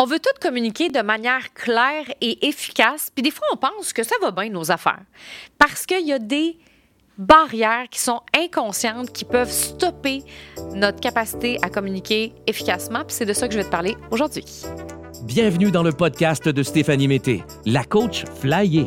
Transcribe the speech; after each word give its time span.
On 0.00 0.04
veut 0.04 0.20
tout 0.20 0.30
communiquer 0.40 0.90
de 0.90 1.00
manière 1.00 1.52
claire 1.54 2.04
et 2.20 2.46
efficace, 2.46 3.10
puis 3.12 3.20
des 3.20 3.32
fois, 3.32 3.48
on 3.52 3.56
pense 3.56 3.92
que 3.92 4.04
ça 4.04 4.14
va 4.22 4.30
bien, 4.30 4.48
nos 4.48 4.70
affaires. 4.70 5.02
Parce 5.58 5.86
qu'il 5.86 6.06
y 6.06 6.12
a 6.12 6.20
des 6.20 6.56
barrières 7.18 7.88
qui 7.90 7.98
sont 7.98 8.20
inconscientes, 8.32 9.12
qui 9.12 9.24
peuvent 9.24 9.50
stopper 9.50 10.22
notre 10.72 11.00
capacité 11.00 11.58
à 11.62 11.68
communiquer 11.68 12.32
efficacement, 12.46 13.00
puis 13.00 13.16
c'est 13.16 13.26
de 13.26 13.32
ça 13.32 13.48
que 13.48 13.54
je 13.54 13.58
vais 13.58 13.64
te 13.64 13.70
parler 13.70 13.96
aujourd'hui. 14.12 14.44
Bienvenue 15.24 15.72
dans 15.72 15.82
le 15.82 15.90
podcast 15.90 16.48
de 16.48 16.62
Stéphanie 16.62 17.08
Mété, 17.08 17.42
la 17.66 17.82
coach 17.82 18.24
flyée. 18.40 18.86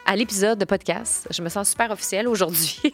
à 0.11 0.15
l'épisode 0.17 0.59
de 0.59 0.65
podcast. 0.65 1.25
Je 1.31 1.41
me 1.41 1.47
sens 1.47 1.69
super 1.69 1.89
officielle 1.89 2.27
aujourd'hui. 2.27 2.81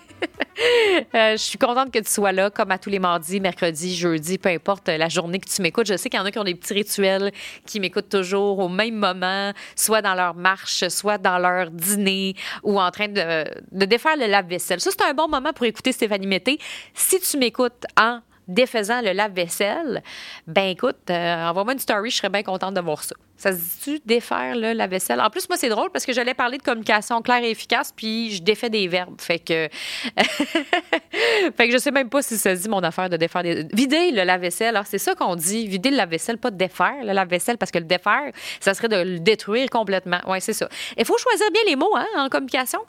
Euh, 1.14 1.34
je 1.34 1.38
suis 1.38 1.60
contente 1.60 1.92
que 1.92 2.00
tu 2.00 2.10
sois 2.10 2.32
là, 2.32 2.50
comme 2.50 2.72
à 2.72 2.80
tous 2.80 2.90
les 2.90 2.98
mardis, 2.98 3.40
mercredis, 3.40 3.96
jeudis, 3.96 4.40
peu 4.40 4.50
importe 4.50 4.88
la 4.88 5.08
journée 5.08 5.40
que 5.40 5.48
tu 5.48 5.62
m'écoutes. 5.62 5.86
Je 5.86 5.96
sais 5.96 6.10
qu'il 6.10 6.20
y 6.20 6.22
en 6.22 6.26
a 6.26 6.32
qui 6.32 6.40
ont 6.40 6.44
des 6.44 6.56
petits 6.56 6.74
rituels, 6.74 7.32
qui 7.68 7.80
m'écoutent 7.80 8.10
toujours 8.10 8.58
au 8.58 8.68
même 8.68 8.96
moment, 8.96 9.54
soit 9.76 10.02
dans 10.02 10.16
leur 10.16 10.34
marche, 10.34 10.88
soit 10.88 11.20
dans 11.20 11.38
leur 11.38 11.70
dîner 11.70 12.34
ou 12.64 12.82
en 12.82 12.90
train 12.90 13.08
de, 13.08 13.46
de 13.72 13.86
défaire 13.86 14.18
le 14.18 14.26
lave-vaisselle. 14.26 14.80
Ça, 14.80 14.90
c'est 14.90 15.04
un 15.04 15.14
bon 15.14 15.28
moment 15.28 15.54
pour 15.54 15.68
écouter 15.68 15.92
Stéphanie 15.92 16.26
Mété. 16.26 16.58
Si 16.96 17.20
tu 17.20 17.38
m'écoutes 17.38 17.86
en 17.96 18.22
défaisant 18.48 19.02
le 19.02 19.12
lave-vaisselle, 19.12 20.03
ben 20.48 20.70
écoute, 20.70 20.98
euh, 21.09 21.48
envoie-moi 21.48 21.73
une 21.73 21.80
story, 21.80 22.09
je 22.09 22.17
serais 22.17 22.30
bien 22.30 22.44
contente 22.44 22.73
de 22.73 22.81
voir 22.81 23.03
ça. 23.03 23.16
Ça 23.38 23.52
se 23.52 23.58
dit-tu 23.58 24.00
défaire 24.03 24.56
le 24.56 24.73
lave-vaisselle? 24.73 25.22
En 25.22 25.30
plus, 25.30 25.48
moi, 25.48 25.58
c'est 25.59 25.70
drôle 25.70 25.92
parce 25.92 26.08
que 26.08 26.14
j'allais 26.14 26.34
parler 26.34 26.58
de 26.58 26.64
communication 26.64 27.22
claire 27.22 27.44
et 27.44 27.52
efficace, 27.52 27.94
puis 27.95 28.31
je 28.31 28.42
défais 28.42 28.72
des 28.72 28.88
verbes. 28.88 29.22
Fait 29.22 29.38
que. 29.38 29.70
fait 31.56 31.68
que 31.68 31.72
je 31.72 31.78
sais 31.78 31.92
même 31.92 32.09
pas 32.09 32.23
si 32.23 32.36
ça 32.38 32.56
se 32.56 32.64
dit 32.64 32.70
mon 32.70 32.80
affaire 32.80 33.09
de 33.09 33.18
défaire 33.18 33.44
des. 33.44 33.68
Vider 33.73 34.09
le 34.12 34.23
lave-vaisselle. 34.23 34.75
Alors, 34.75 34.88
c'est 34.88 34.98
ça 34.98 35.14
qu'on 35.14 35.36
dit. 35.36 35.68
Vider 35.68 35.92
le 35.92 35.98
lave-vaisselle, 35.98 36.40
pas 36.40 36.50
de 36.50 36.58
défaire 36.58 37.03
le 37.03 37.14
lave-vaisselle, 37.14 37.59
parce 37.59 37.72
que 37.72 37.78
le 37.78 37.86
défaire, 37.86 38.31
ça 38.59 38.73
serait 38.73 38.90
de 38.90 38.95
le 38.95 39.20
détruire 39.20 39.70
complètement. 39.70 40.20
Oui, 40.28 40.40
c'est 40.42 40.53
ça. 40.53 40.68
Il 40.98 41.06
faut 41.06 41.18
choisir 41.20 41.45
bien 41.52 41.62
les 41.68 41.75
mots 41.75 41.95
hein, 41.95 42.08
en 42.16 42.30
communication. 42.30 42.80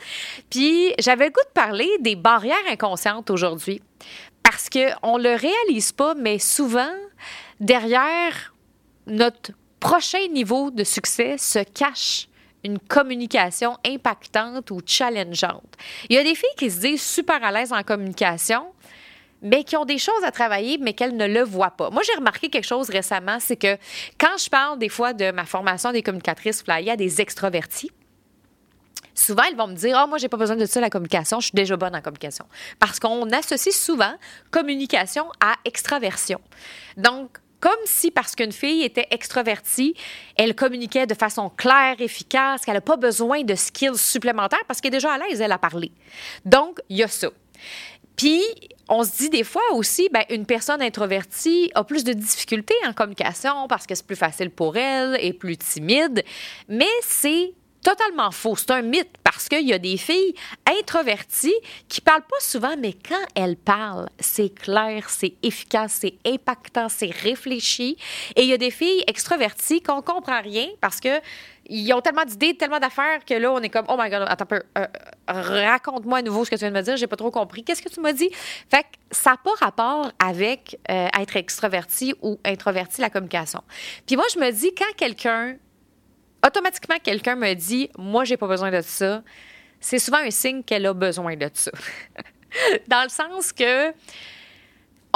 Puis, 0.49 0.95
j'avais 0.99 1.27
le 1.27 1.31
goût 1.31 1.45
de 1.47 1.53
parler 1.53 1.91
des 2.01 2.17
barrières 2.17 2.57
inconscientes 2.71 3.29
aujourd'hui 3.29 3.83
parce 4.51 4.71
qu'on 4.71 5.19
ne 5.19 5.25
le 5.25 5.35
réalise 5.35 5.93
pas, 5.93 6.15
mais 6.15 6.39
souvent, 6.39 6.95
derrière 7.61 8.55
notre 9.07 9.53
prochain 9.79 10.27
niveau 10.33 10.71
de 10.71 10.85
succès 10.85 11.37
se 11.37 11.59
cache 11.59 12.29
une 12.65 12.79
communication 12.79 13.77
impactante 13.87 14.71
ou 14.71 14.81
challengeante. 14.87 15.77
Il 16.09 16.17
y 16.17 16.19
a 16.19 16.25
des 16.25 16.35
filles 16.35 16.49
qui 16.57 16.71
se 16.71 16.81
disent 16.81 17.03
super 17.03 17.45
à 17.45 17.53
l'aise 17.53 17.75
en 17.75 17.83
communication, 17.83 18.65
mais 19.43 19.65
qui 19.65 19.77
ont 19.77 19.85
des 19.85 19.99
choses 19.99 20.25
à 20.25 20.31
travailler, 20.31 20.79
mais 20.81 20.95
qu'elles 20.95 21.19
ne 21.19 21.27
le 21.27 21.43
voient 21.43 21.73
pas. 21.73 21.91
Moi, 21.91 22.01
j'ai 22.07 22.15
remarqué 22.15 22.49
quelque 22.49 22.67
chose 22.67 22.89
récemment, 22.89 23.41
c'est 23.41 23.57
que 23.57 23.77
quand 24.19 24.39
je 24.43 24.49
parle 24.49 24.79
des 24.79 24.89
fois 24.89 25.13
de 25.13 25.31
ma 25.31 25.45
formation 25.45 25.93
des 25.93 26.03
communicatrices 26.03 26.63
flyées 26.63 26.93
à 26.93 26.97
des 26.97 27.21
extrovertis, 27.21 27.91
souvent, 29.19 29.45
ils 29.51 29.57
vont 29.57 29.67
me 29.67 29.75
dire, 29.75 30.01
oh, 30.03 30.09
moi, 30.09 30.19
j'ai 30.19 30.29
pas 30.29 30.37
besoin 30.37 30.57
de 30.57 30.67
ça, 30.67 30.81
la 30.81 30.91
communication, 30.91 31.41
je 31.41 31.47
suis 31.47 31.55
déjà 31.55 31.77
bonne 31.77 31.95
en 31.95 32.01
communication. 32.01 32.47
Parce 32.79 33.01
qu'on 33.01 33.31
associe 33.31 33.75
souvent 33.75 34.15
communication 34.51 35.27
à 35.41 35.55
extraversion. 35.65 36.41
Donc, 36.97 37.39
comme 37.61 37.73
si 37.87 38.13
parce 38.13 38.37
qu'une 38.37 38.53
fille 38.53 38.85
était 38.85 39.09
extravertie, 39.11 39.95
elle 40.37 40.55
communiquait 40.55 41.07
de 41.07 41.15
façon 41.15 41.51
claire, 41.51 41.97
efficace, 42.01 42.65
qu'elle 42.65 42.75
n'a 42.75 42.81
pas 42.81 42.97
besoin 42.97 43.43
de 43.43 43.55
skills 43.57 43.99
supplémentaires 43.99 44.63
parce 44.69 44.81
qu'elle 44.81 44.95
est 44.95 44.99
déjà 44.99 45.15
à 45.15 45.19
l'aise, 45.19 45.41
elle, 45.41 45.51
a 45.51 45.59
parlé. 45.59 45.91
Donc, 46.45 46.79
il 46.89 46.99
y 46.99 47.03
a 47.03 47.09
ça. 47.09 47.29
Puis, 48.15 48.43
on 48.89 49.05
se 49.05 49.17
dit 49.17 49.31
des 49.31 49.45
fois 49.45 49.63
aussi, 49.73 50.09
ben, 50.13 50.25
une 50.31 50.47
personne 50.47 50.81
introvertie 50.83 51.71
a 51.75 51.85
plus 51.85 52.05
de 52.05 52.13
difficultés 52.13 52.75
en 52.87 52.93
communication 52.93 53.67
parce 53.69 53.87
que 53.87 53.95
c'est 53.95 54.07
plus 54.07 54.17
facile 54.17 54.51
pour 54.51 54.77
elle, 54.77 55.19
et 55.21 55.33
plus 55.33 55.57
timide, 55.57 56.25
mais 56.69 56.87
c'est 57.03 57.53
totalement 57.83 58.31
faux. 58.31 58.57
C'est 58.57 58.71
un 58.71 58.83
mythe 58.83 59.11
parce 59.23 59.49
qu'il 59.49 59.67
y 59.67 59.73
a 59.73 59.79
des 59.79 59.97
filles 59.97 60.35
introverties 60.81 61.55
qui 61.89 62.01
parlent 62.01 62.23
pas 62.23 62.41
souvent, 62.41 62.75
mais 62.79 62.93
quand 62.93 63.25
elles 63.35 63.57
parlent, 63.57 64.09
c'est 64.19 64.55
clair, 64.55 65.09
c'est 65.09 65.35
efficace, 65.43 65.99
c'est 66.01 66.15
impactant, 66.27 66.89
c'est 66.89 67.11
réfléchi. 67.11 67.97
Et 68.37 68.43
il 68.43 68.49
y 68.49 68.53
a 68.53 68.59
des 68.59 68.71
filles 68.71 69.05
extroverties 69.07 69.83
qu'on 69.83 70.03
comprend 70.03 70.41
rien 70.41 70.69
parce 70.81 71.01
que 71.01 71.21
ils 71.69 71.93
ont 71.93 72.01
tellement 72.01 72.25
d'idées, 72.25 72.57
tellement 72.57 72.79
d'affaires 72.79 73.25
que 73.27 73.35
là, 73.35 73.53
on 73.53 73.61
est 73.61 73.69
comme, 73.69 73.85
oh 73.89 73.97
my 73.99 74.09
God, 74.09 74.25
attends 74.27 74.47
euh, 74.79 74.87
raconte-moi 75.27 76.19
à 76.19 76.23
nouveau 76.23 76.45
ce 76.45 76.51
que 76.51 76.57
tu 76.57 76.61
viens 76.61 76.71
de 76.71 76.77
me 76.77 76.83
dire, 76.83 76.97
j'ai 76.97 77.07
pas 77.07 77.17
trop 77.17 77.31
compris. 77.31 77.63
Qu'est-ce 77.63 77.83
que 77.83 77.91
tu 77.91 78.01
m'as 78.01 78.15
dit? 78.15 78.31
Fait 78.71 78.83
que 78.83 78.89
ça 79.11 79.33
n'a 79.33 79.37
pas 79.37 79.51
rapport 79.61 80.11
avec 80.19 80.79
euh, 80.91 81.09
être 81.21 81.37
extroverti 81.37 82.15
ou 82.23 82.39
introverti, 82.45 83.03
la 83.03 83.11
communication. 83.11 83.61
Puis 84.07 84.17
moi, 84.17 84.25
je 84.33 84.39
me 84.39 84.51
dis, 84.51 84.75
quand 84.75 84.97
quelqu'un 84.97 85.57
automatiquement, 86.45 86.97
quelqu'un 87.03 87.37
me 87.37 87.55
dit 87.55 87.91
Moi, 87.97 88.25
j'ai 88.25 88.37
pas 88.37 88.47
besoin 88.47 88.71
de 88.71 88.81
ça, 88.81 89.23
c'est 89.81 89.99
souvent 89.99 90.19
un 90.19 90.31
signe 90.31 90.63
qu'elle 90.63 90.87
a 90.87 90.95
besoin 90.95 91.37
de 91.37 91.49
ça. 91.53 91.71
Dans 92.89 93.03
le 93.03 93.09
sens 93.09 93.53
que 93.53 93.93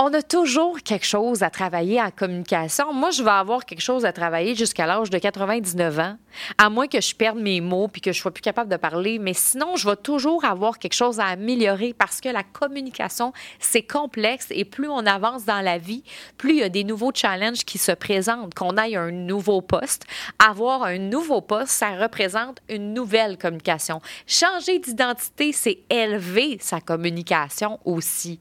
on 0.04 0.12
a 0.14 0.22
toujours 0.22 0.82
quelque 0.82 1.06
chose 1.06 1.44
à 1.44 1.50
travailler 1.50 2.02
en 2.02 2.10
communication. 2.10 2.92
Moi, 2.92 3.12
je 3.12 3.22
vais 3.22 3.30
avoir 3.30 3.64
quelque 3.64 3.80
chose 3.80 4.04
à 4.04 4.12
travailler 4.12 4.56
jusqu'à 4.56 4.84
l'âge 4.84 5.10
de 5.10 5.18
99 5.18 5.98
ans, 6.00 6.16
à 6.58 6.70
moins 6.70 6.88
que 6.88 7.00
je 7.00 7.14
perde 7.14 7.38
mes 7.38 7.60
mots 7.60 7.86
puis 7.86 8.00
que 8.00 8.12
je 8.12 8.20
sois 8.20 8.32
plus 8.32 8.42
capable 8.42 8.68
de 8.68 8.76
parler. 8.76 9.20
Mais 9.20 9.32
sinon, 9.32 9.76
je 9.76 9.88
vais 9.88 9.94
toujours 9.94 10.44
avoir 10.44 10.80
quelque 10.80 10.94
chose 10.94 11.20
à 11.20 11.26
améliorer 11.26 11.94
parce 11.96 12.20
que 12.20 12.28
la 12.28 12.42
communication, 12.42 13.32
c'est 13.60 13.82
complexe 13.82 14.48
et 14.50 14.64
plus 14.64 14.88
on 14.88 15.06
avance 15.06 15.44
dans 15.44 15.60
la 15.60 15.78
vie, 15.78 16.02
plus 16.36 16.54
il 16.54 16.58
y 16.58 16.62
a 16.64 16.68
des 16.68 16.82
nouveaux 16.82 17.12
challenges 17.14 17.64
qui 17.64 17.78
se 17.78 17.92
présentent. 17.92 18.54
Qu'on 18.54 18.76
aille 18.76 18.96
un 18.96 19.12
nouveau 19.12 19.60
poste, 19.60 20.04
avoir 20.44 20.82
un 20.82 20.98
nouveau 20.98 21.42
poste, 21.42 21.70
ça 21.70 21.90
représente 21.90 22.58
une 22.68 22.92
nouvelle 22.92 23.38
communication. 23.38 24.00
Changer 24.26 24.80
d'identité, 24.80 25.52
c'est 25.52 25.78
élever 25.88 26.58
sa 26.60 26.80
communication 26.80 27.78
aussi. 27.84 28.40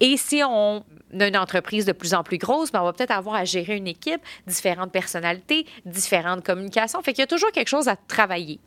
Et 0.00 0.16
si 0.16 0.42
on 0.42 0.84
une 1.12 1.36
entreprise 1.36 1.84
de 1.84 1.92
plus 1.92 2.14
en 2.14 2.22
plus 2.22 2.38
grosse, 2.38 2.72
mais 2.72 2.78
on 2.78 2.84
va 2.84 2.92
peut-être 2.92 3.10
avoir 3.10 3.36
à 3.36 3.44
gérer 3.44 3.76
une 3.76 3.86
équipe, 3.86 4.20
différentes 4.46 4.92
personnalités, 4.92 5.66
différentes 5.84 6.44
communications. 6.44 7.02
Fait 7.02 7.12
qu'il 7.12 7.20
y 7.20 7.24
a 7.24 7.26
toujours 7.26 7.52
quelque 7.52 7.68
chose 7.68 7.88
à 7.88 7.96
travailler. 7.96 8.58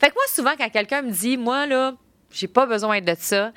Fait 0.00 0.08
que 0.08 0.14
moi, 0.14 0.24
souvent, 0.28 0.52
quand 0.58 0.68
quelqu'un 0.70 1.02
me 1.02 1.10
dit, 1.10 1.36
moi, 1.36 1.66
là, 1.66 1.94
j'ai 2.30 2.48
pas 2.48 2.66
besoin 2.66 3.00
de 3.00 3.14
ça, 3.18 3.52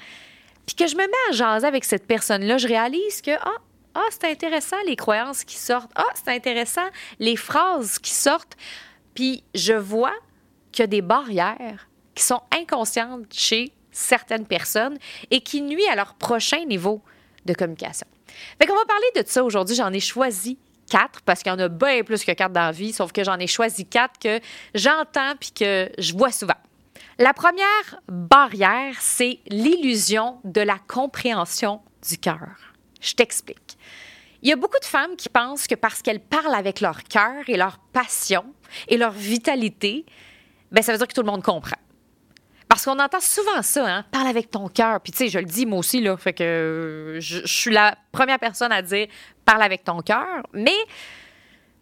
puis 0.65 0.75
que 0.75 0.87
je 0.87 0.95
me 0.95 1.01
mets 1.01 1.29
à 1.29 1.33
jaser 1.33 1.67
avec 1.67 1.83
cette 1.83 2.07
personne-là, 2.07 2.57
je 2.57 2.67
réalise 2.67 3.21
que, 3.21 3.31
ah, 3.31 3.57
ah, 3.95 4.07
c'est 4.09 4.25
intéressant 4.25 4.77
les 4.85 4.95
croyances 4.95 5.43
qui 5.43 5.55
sortent. 5.55 5.91
Ah, 5.95 6.03
c'est 6.15 6.31
intéressant 6.31 6.85
les 7.19 7.35
phrases 7.35 7.99
qui 7.99 8.11
sortent. 8.11 8.57
Puis 9.13 9.43
je 9.53 9.73
vois 9.73 10.13
qu'il 10.71 10.83
y 10.83 10.85
a 10.85 10.87
des 10.87 11.01
barrières 11.01 11.87
qui 12.13 12.23
sont 12.23 12.41
inconscientes 12.51 13.31
chez 13.31 13.71
certaines 13.91 14.45
personnes 14.45 14.97
et 15.31 15.39
qui 15.39 15.61
nuisent 15.61 15.87
à 15.89 15.95
leur 15.95 16.15
prochain 16.15 16.65
niveau 16.65 17.01
de 17.45 17.53
communication. 17.53 18.07
Fait 18.59 18.67
qu'on 18.67 18.75
va 18.75 18.85
parler 18.85 19.23
de 19.23 19.23
ça 19.27 19.43
aujourd'hui. 19.43 19.75
J'en 19.75 19.91
ai 19.91 19.99
choisi 19.99 20.57
quatre 20.89 21.21
parce 21.21 21.41
qu'il 21.41 21.51
y 21.51 21.55
en 21.55 21.59
a 21.59 21.67
bien 21.67 22.03
plus 22.03 22.23
que 22.23 22.31
quatre 22.31 22.51
dans 22.51 22.61
la 22.61 22.71
vie, 22.71 22.93
sauf 22.93 23.11
que 23.11 23.23
j'en 23.23 23.39
ai 23.39 23.47
choisi 23.47 23.85
quatre 23.85 24.19
que 24.19 24.39
j'entends 24.73 25.35
puis 25.39 25.51
que 25.51 25.89
je 25.97 26.13
vois 26.13 26.31
souvent. 26.31 26.53
La 27.17 27.33
première 27.33 28.01
barrière, 28.07 28.95
c'est 28.99 29.39
l'illusion 29.47 30.39
de 30.43 30.61
la 30.61 30.77
compréhension 30.87 31.81
du 32.07 32.17
cœur. 32.17 32.73
Je 32.99 33.13
t'explique. 33.13 33.77
Il 34.41 34.49
y 34.49 34.51
a 34.51 34.57
beaucoup 34.57 34.79
de 34.79 34.85
femmes 34.85 35.15
qui 35.15 35.29
pensent 35.29 35.65
que 35.65 35.75
parce 35.75 36.01
qu'elles 36.01 36.19
parlent 36.19 36.53
avec 36.53 36.81
leur 36.81 37.03
cœur 37.03 37.47
et 37.47 37.57
leur 37.57 37.79
passion 37.93 38.45
et 38.87 38.97
leur 38.97 39.11
vitalité, 39.11 40.05
ben 40.71 40.81
ça 40.81 40.91
veut 40.91 40.97
dire 40.97 41.07
que 41.07 41.13
tout 41.13 41.21
le 41.21 41.31
monde 41.31 41.41
comprend. 41.41 41.77
Parce 42.85 42.97
qu'on 42.97 43.03
entend 43.03 43.19
souvent 43.19 43.63
ça, 43.63 43.87
hein? 43.87 44.05
Parle 44.11 44.27
avec 44.27 44.51
ton 44.51 44.67
cœur. 44.67 45.01
Puis, 45.01 45.11
tu 45.11 45.17
sais, 45.17 45.29
je 45.29 45.39
le 45.39 45.45
dis 45.45 45.65
moi 45.65 45.79
aussi, 45.79 46.01
là. 46.01 46.15
Fait 46.17 46.33
que 46.33 47.17
je, 47.19 47.43
suis 47.45 47.71
la 47.71 47.97
première 48.11 48.37
personne 48.37 48.71
à 48.71 48.83
dire 48.83 49.07
parle 49.43 49.63
avec 49.63 49.83
ton 49.83 50.01
cœur. 50.01 50.43
Mais 50.53 50.77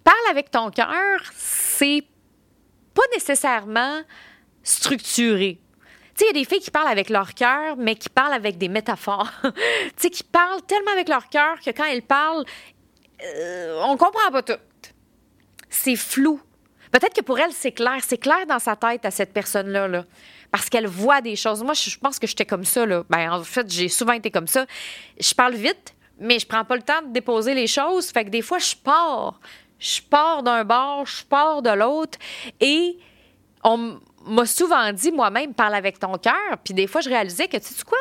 parle 0.05 0.15
avec 0.29 0.50
ton 0.50 0.69
cœur, 0.71 1.19
c'est 1.35 2.05
pas 2.94 3.01
nécessairement 3.13 4.00
structuré. 4.63 5.59
Tu 6.15 6.23
sais, 6.23 6.25
il 6.25 6.38
y 6.38 6.39
a 6.39 6.41
des 6.41 6.47
filles 6.47 6.61
qui 6.61 6.71
parlent 6.71 6.88
avec 6.88 7.09
leur 7.09 7.33
cœur, 7.33 7.75
mais 7.75 7.95
qui 7.95 8.07
parlent 8.07 8.33
avec 8.33 8.57
des 8.57 8.69
métaphores. 8.69 9.29
tu 9.44 9.51
sais, 9.97 10.09
qui 10.09 10.23
parlent 10.23 10.61
tellement 10.61 10.91
avec 10.91 11.09
leur 11.09 11.27
cœur 11.27 11.59
que 11.59 11.71
quand 11.71 11.85
elles 11.85 12.03
parlent, 12.03 12.45
euh, 13.25 13.81
on 13.83 13.97
comprend 13.97 14.31
pas 14.31 14.41
tout. 14.41 14.59
C'est 15.69 15.97
flou. 15.97 16.39
Peut-être 16.94 17.15
que 17.15 17.21
pour 17.21 17.39
elle, 17.39 17.51
c'est 17.51 17.71
clair. 17.73 17.97
C'est 18.01 18.19
clair 18.19 18.45
dans 18.47 18.59
sa 18.59 18.77
tête 18.77 19.03
à 19.03 19.11
cette 19.11 19.33
personne-là. 19.33 19.88
Là. 19.89 20.05
Parce 20.53 20.69
qu'elle 20.69 20.85
voit 20.85 21.19
des 21.19 21.35
choses. 21.35 21.63
Moi, 21.63 21.73
je 21.73 21.97
pense 21.97 22.19
que 22.19 22.27
j'étais 22.27 22.45
comme 22.45 22.63
ça. 22.63 22.85
Là. 22.85 23.03
Ben, 23.09 23.33
en 23.33 23.44
fait, 23.44 23.67
j'ai 23.71 23.89
souvent 23.89 24.13
été 24.13 24.29
comme 24.29 24.45
ça. 24.45 24.67
Je 25.19 25.33
parle 25.33 25.55
vite, 25.55 25.95
mais 26.19 26.38
je 26.38 26.45
prends 26.45 26.63
pas 26.63 26.75
le 26.75 26.83
temps 26.83 27.01
de 27.01 27.11
déposer 27.11 27.55
les 27.55 27.65
choses. 27.65 28.11
Fait 28.11 28.23
que 28.23 28.29
des 28.29 28.44
fois, 28.44 28.59
je 28.59 28.75
pars. 28.75 29.39
Je 29.79 30.00
pars 30.00 30.44
d'un 30.44 30.63
bord, 30.63 31.07
je 31.07 31.25
pars 31.25 31.63
de 31.63 31.71
l'autre. 31.71 32.19
Et 32.61 33.00
on 33.63 34.00
m'a 34.27 34.45
souvent 34.45 34.94
dit 34.94 35.11
moi-même, 35.11 35.55
parle 35.55 35.73
avec 35.73 35.97
ton 35.97 36.19
cœur. 36.19 36.59
Puis 36.63 36.75
des 36.75 36.85
fois, 36.85 37.01
je 37.01 37.09
réalisais 37.09 37.47
que, 37.47 37.57
tu 37.57 37.73
sais 37.73 37.83
quoi? 37.83 37.97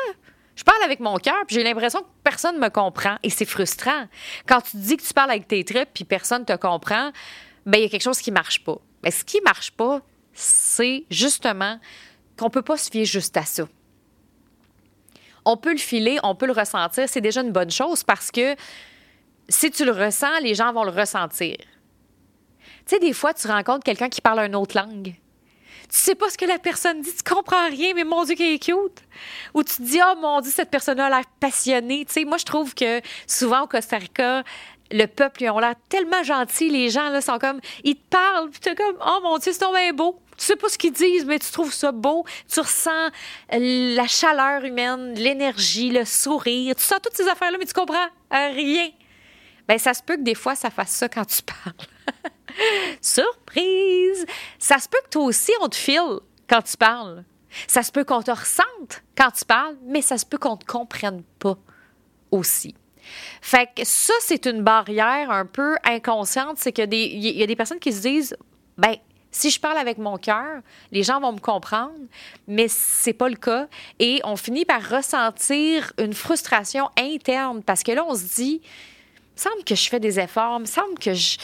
Je 0.55 0.63
parle 0.63 0.83
avec 0.83 0.99
mon 0.99 1.17
cœur, 1.17 1.43
puis 1.47 1.55
j'ai 1.55 1.63
l'impression 1.63 2.01
que 2.01 2.07
personne 2.23 2.57
ne 2.57 2.61
me 2.61 2.69
comprend. 2.69 3.15
Et 3.23 3.31
c'est 3.31 3.45
frustrant. 3.45 4.05
Quand 4.45 4.61
tu 4.61 4.77
dis 4.77 4.95
que 4.97 5.01
tu 5.01 5.13
parles 5.15 5.31
avec 5.31 5.47
tes 5.47 5.63
tripes, 5.63 5.89
puis 5.91 6.03
personne 6.03 6.41
ne 6.41 6.45
te 6.45 6.55
comprend, 6.55 7.11
ben 7.65 7.79
il 7.79 7.81
y 7.81 7.85
a 7.87 7.89
quelque 7.89 8.03
chose 8.03 8.19
qui 8.19 8.29
marche 8.29 8.63
pas. 8.63 8.77
Mais 9.03 9.09
ce 9.09 9.23
qui 9.23 9.41
marche 9.41 9.71
pas, 9.71 10.01
c'est 10.33 11.05
justement 11.09 11.79
qu'on 12.37 12.49
peut 12.49 12.61
pas 12.61 12.77
se 12.77 12.89
fier 12.89 13.05
juste 13.05 13.35
à 13.37 13.43
ça. 13.43 13.67
On 15.45 15.57
peut 15.57 15.71
le 15.71 15.77
filer, 15.77 16.19
on 16.23 16.35
peut 16.35 16.45
le 16.45 16.53
ressentir, 16.53 17.07
c'est 17.09 17.21
déjà 17.21 17.41
une 17.41 17.51
bonne 17.51 17.71
chose 17.71 18.03
parce 18.03 18.31
que 18.31 18.55
si 19.49 19.69
tu 19.71 19.83
le 19.85 19.91
ressens, 19.91 20.39
les 20.39 20.55
gens 20.55 20.71
vont 20.71 20.83
le 20.83 20.91
ressentir. 20.91 21.57
Tu 22.85 22.95
sais, 22.95 22.99
des 22.99 23.13
fois, 23.13 23.33
tu 23.33 23.47
rencontres 23.47 23.83
quelqu'un 23.83 24.09
qui 24.09 24.21
parle 24.21 24.39
une 24.39 24.55
autre 24.55 24.77
langue. 24.77 25.15
Tu 25.93 25.99
sais 25.99 26.15
pas 26.15 26.29
ce 26.29 26.37
que 26.37 26.45
la 26.45 26.59
personne 26.59 27.01
dit, 27.01 27.13
tu 27.13 27.23
comprends 27.23 27.69
rien, 27.69 27.93
mais 27.93 28.03
mon 28.03 28.23
Dieu, 28.23 28.35
qu'elle 28.35 28.53
est 28.53 28.59
cute. 28.59 29.03
Ou 29.53 29.63
tu 29.63 29.75
te 29.75 29.81
dis, 29.83 29.99
oh 30.03 30.15
mon 30.19 30.41
Dieu, 30.41 30.51
cette 30.51 30.71
personne-là 30.71 31.05
a 31.05 31.09
l'air 31.09 31.25
passionnée. 31.39 32.05
Tu 32.05 32.25
moi, 32.25 32.37
je 32.37 32.45
trouve 32.45 32.73
que 32.73 33.01
souvent 33.27 33.63
au 33.63 33.67
Costa 33.67 33.97
Rica, 33.97 34.43
le 34.93 35.07
peuple, 35.07 35.43
ils 35.43 35.49
ont 35.49 35.59
l'air 35.59 35.75
tellement 35.89 36.23
gentils. 36.23 36.69
Les 36.69 36.89
gens, 36.89 37.09
là, 37.09 37.19
sont 37.19 37.39
comme, 37.39 37.59
ils 37.83 37.95
te 37.95 38.09
parlent, 38.09 38.49
puis 38.51 38.61
es 38.71 38.75
comme, 38.75 38.97
oh 39.05 39.19
mon 39.23 39.39
Dieu, 39.39 39.51
c'est 39.51 39.71
bien 39.71 39.91
beau. 39.91 40.21
Tu 40.37 40.45
sais 40.45 40.55
pas 40.55 40.69
ce 40.69 40.77
qu'ils 40.77 40.93
disent, 40.93 41.25
mais 41.25 41.39
tu 41.39 41.51
trouves 41.51 41.73
ça 41.73 41.91
beau. 41.91 42.25
Tu 42.51 42.59
ressens 42.59 43.09
la 43.49 44.07
chaleur 44.07 44.63
humaine, 44.63 45.15
l'énergie, 45.15 45.89
le 45.89 46.05
sourire. 46.05 46.75
Tu 46.75 46.83
sens 46.83 46.99
toutes 47.01 47.15
ces 47.15 47.27
affaires-là, 47.27 47.57
mais 47.57 47.65
tu 47.65 47.73
comprends 47.73 48.07
rien. 48.29 48.89
Ben, 49.67 49.79
ça 49.79 49.93
se 49.93 50.03
peut 50.03 50.15
que 50.15 50.21
des 50.21 50.35
fois, 50.35 50.55
ça 50.55 50.69
fasse 50.69 50.91
ça 50.91 51.09
quand 51.09 51.25
tu 51.25 51.41
parles. 51.63 51.87
Surprise! 53.01 54.25
Ça 54.59 54.77
se 54.77 54.87
peut 54.87 54.99
que 55.05 55.09
toi 55.09 55.23
aussi, 55.23 55.51
on 55.61 55.69
te 55.69 55.75
file 55.75 56.19
quand 56.47 56.61
tu 56.61 56.77
parles. 56.77 57.23
Ça 57.67 57.81
se 57.81 57.91
peut 57.91 58.03
qu'on 58.03 58.21
te 58.21 58.31
ressente 58.31 59.03
quand 59.17 59.31
tu 59.31 59.45
parles, 59.45 59.77
mais 59.85 60.01
ça 60.01 60.17
se 60.17 60.25
peut 60.25 60.37
qu'on 60.37 60.53
ne 60.53 60.57
te 60.57 60.65
comprenne 60.65 61.23
pas 61.39 61.57
aussi. 62.31 62.75
Fait 63.41 63.69
que 63.75 63.83
ça, 63.83 64.13
c'est 64.21 64.45
une 64.45 64.61
barrière 64.61 65.31
un 65.31 65.45
peu 65.45 65.75
inconsciente. 65.83 66.57
C'est 66.57 66.71
qu'il 66.71 66.93
y, 66.93 67.37
y 67.37 67.43
a 67.43 67.47
des 67.47 67.55
personnes 67.55 67.79
qui 67.79 67.91
se 67.91 68.01
disent, 68.01 68.35
ben, 68.77 68.95
si 69.33 69.49
je 69.49 69.59
parle 69.59 69.77
avec 69.77 69.97
mon 69.97 70.17
cœur, 70.17 70.61
les 70.91 71.03
gens 71.03 71.19
vont 71.19 71.33
me 71.33 71.39
comprendre, 71.39 71.97
mais 72.47 72.67
c'est 72.69 73.13
pas 73.13 73.27
le 73.27 73.35
cas. 73.35 73.67
Et 73.99 74.21
on 74.23 74.35
finit 74.35 74.63
par 74.63 74.81
ressentir 74.87 75.91
une 75.97 76.13
frustration 76.13 76.89
interne 76.97 77.63
parce 77.63 77.83
que 77.83 77.91
là, 77.91 78.05
on 78.07 78.15
se 78.15 78.35
dit, 78.35 78.61
il 78.63 79.35
me 79.35 79.41
semble 79.41 79.63
que 79.65 79.75
je 79.75 79.89
fais 79.89 79.99
des 79.99 80.19
efforts, 80.19 80.59
il 80.61 80.67
semble 80.67 80.99
que 80.99 81.13
je 81.13 81.37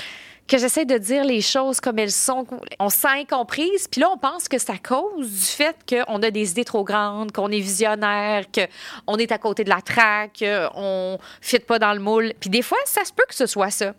que 0.50 0.58
j'essaie 0.58 0.86
de 0.86 0.98
dire 0.98 1.24
les 1.24 1.42
choses 1.42 1.80
comme 1.80 2.00
elles 2.00 2.12
sont. 2.12 2.46
On 2.80 2.90
se 2.90 2.98
sent 2.98 3.08
incomprise. 3.08 3.88
Puis 3.88 4.02
là, 4.02 4.10
on 4.10 4.18
pense 4.18 4.50
que 4.50 4.58
c'est 4.58 4.80
cause 4.80 5.30
du 5.30 5.46
fait 5.46 5.76
qu'on 5.88 6.22
a 6.24 6.32
des 6.32 6.52
idées 6.52 6.66
trop 6.66 6.84
grandes, 6.84 7.32
qu'on 7.32 7.50
est 7.50 7.60
visionnaire, 7.60 8.46
qu'on 8.52 9.16
est 9.18 9.32
à 9.32 9.38
côté 9.38 9.64
de 9.64 9.70
la 9.70 9.82
traque, 9.82 10.42
ne 10.42 11.18
fit 11.40 11.60
pas 11.60 11.80
dans 11.80 11.94
le 11.94 12.00
moule. 12.00 12.34
Puis 12.40 12.50
des 12.50 12.64
fois, 12.64 12.80
ça 12.86 13.06
se 13.06 13.14
peut 13.14 13.26
que 13.30 13.36
ce 13.36 13.46
soit 13.46 13.70
ça. 13.70 13.94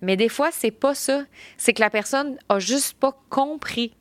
Mais 0.00 0.16
des 0.16 0.28
fois, 0.28 0.50
c'est 0.52 0.70
pas 0.70 0.94
ça. 0.94 1.22
C'est 1.56 1.74
que 1.74 1.80
la 1.80 1.90
personne 1.90 2.38
a 2.48 2.58
juste 2.58 2.94
pas 2.94 3.12
compris 3.28 3.92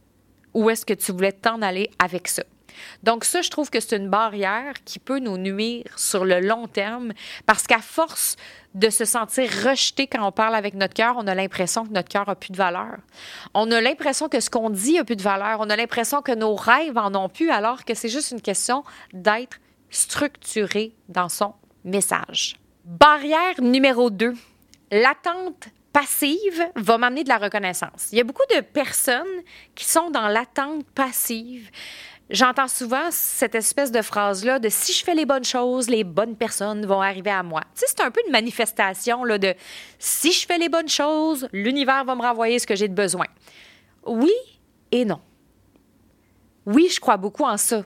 où 0.54 0.70
est-ce 0.70 0.86
que 0.86 0.94
tu 0.94 1.12
voulais 1.12 1.34
t'en 1.34 1.62
aller 1.62 1.90
avec 2.00 2.28
ça. 2.28 2.44
Donc 3.04 3.24
ça, 3.24 3.42
je 3.42 3.50
trouve 3.50 3.70
que 3.70 3.80
c'est 3.80 3.98
une 3.98 4.10
barrière 4.10 4.74
qui 4.86 5.00
peut 5.00 5.20
nous 5.20 5.38
nuire 5.38 5.98
sur 5.98 6.26
le 6.26 6.40
long 6.40 6.68
terme 6.68 7.14
parce 7.46 7.68
qu'à 7.68 7.80
force 7.80 8.36
de 8.74 8.90
se 8.90 9.06
sentir 9.06 9.50
rejeté 9.66 10.08
quand 10.08 10.26
on 10.26 10.32
parle 10.32 10.56
avec 10.56 10.76
notre 10.76 10.94
cœur, 10.94 11.16
on 11.18 11.26
a 11.28 11.34
l'impression 11.34 11.86
que 11.86 11.92
notre 11.92 12.10
cœur 12.10 12.30
a 12.30 12.36
plus 12.36 12.52
de 12.52 12.58
valeur. 12.58 12.98
On 13.54 13.72
a 13.72 13.82
l'impression 13.82 14.30
que 14.30 14.40
ce 14.40 14.50
qu'on 14.50 14.70
dit 14.70 15.00
a 15.00 15.04
plus 15.04 15.16
de 15.16 15.22
valeur. 15.22 15.58
On 15.60 15.70
a 15.70 15.76
l'impression 15.76 16.22
que 16.22 16.32
nos 16.32 16.56
rêves 16.56 16.98
en 16.98 17.14
ont 17.16 17.30
plus 17.30 17.50
alors 17.50 17.86
que 17.86 17.94
c'est 17.94 18.10
juste 18.10 18.32
une 18.32 18.42
question 18.42 18.84
d'être 19.14 19.58
structuré 19.90 20.94
dans 21.10 21.30
son 21.30 21.54
message. 21.84 22.58
Barrière 22.86 23.62
numéro 23.62 24.10
2. 24.10 24.34
L'attente 24.92 25.70
passive 25.92 26.70
va 26.76 26.98
m'amener 26.98 27.24
de 27.24 27.30
la 27.30 27.38
reconnaissance. 27.38 28.10
Il 28.12 28.18
y 28.18 28.22
a 28.22 28.24
beaucoup 28.24 28.46
de 28.56 28.62
personnes 28.62 29.26
qui 29.74 29.86
sont 29.86 30.12
dans 30.12 30.28
l'attente 30.28 30.86
passive. 30.94 31.70
J'entends 32.30 32.68
souvent 32.68 33.08
cette 33.10 33.56
espèce 33.56 33.92
de 33.92 34.02
phrase-là 34.02 34.60
de 34.60 34.68
si 34.68 34.92
je 34.92 35.04
fais 35.04 35.16
les 35.16 35.26
bonnes 35.26 35.46
choses, 35.46 35.90
les 35.90 36.04
bonnes 36.04 36.36
personnes 36.36 36.86
vont 36.86 37.02
arriver 37.02 37.32
à 37.32 37.42
moi. 37.42 37.62
C'est 37.74 38.02
un 38.02 38.12
peu 38.12 38.20
une 38.26 38.34
manifestation 38.34 39.24
là, 39.24 39.38
de 39.38 39.54
si 39.98 40.34
je 40.34 40.46
fais 40.46 40.58
les 40.58 40.68
bonnes 40.68 40.90
choses, 40.90 41.48
l'univers 41.54 42.04
va 42.04 42.16
me 42.16 42.22
renvoyer 42.22 42.60
ce 42.60 42.68
que 42.68 42.76
j'ai 42.76 42.90
de 42.90 42.94
besoin. 42.94 43.28
Oui 44.06 44.34
et 44.92 45.06
non. 45.06 45.22
Oui, 46.66 46.90
je 46.94 47.00
crois 47.00 47.16
beaucoup 47.16 47.44
en 47.44 47.56
ça. 47.56 47.84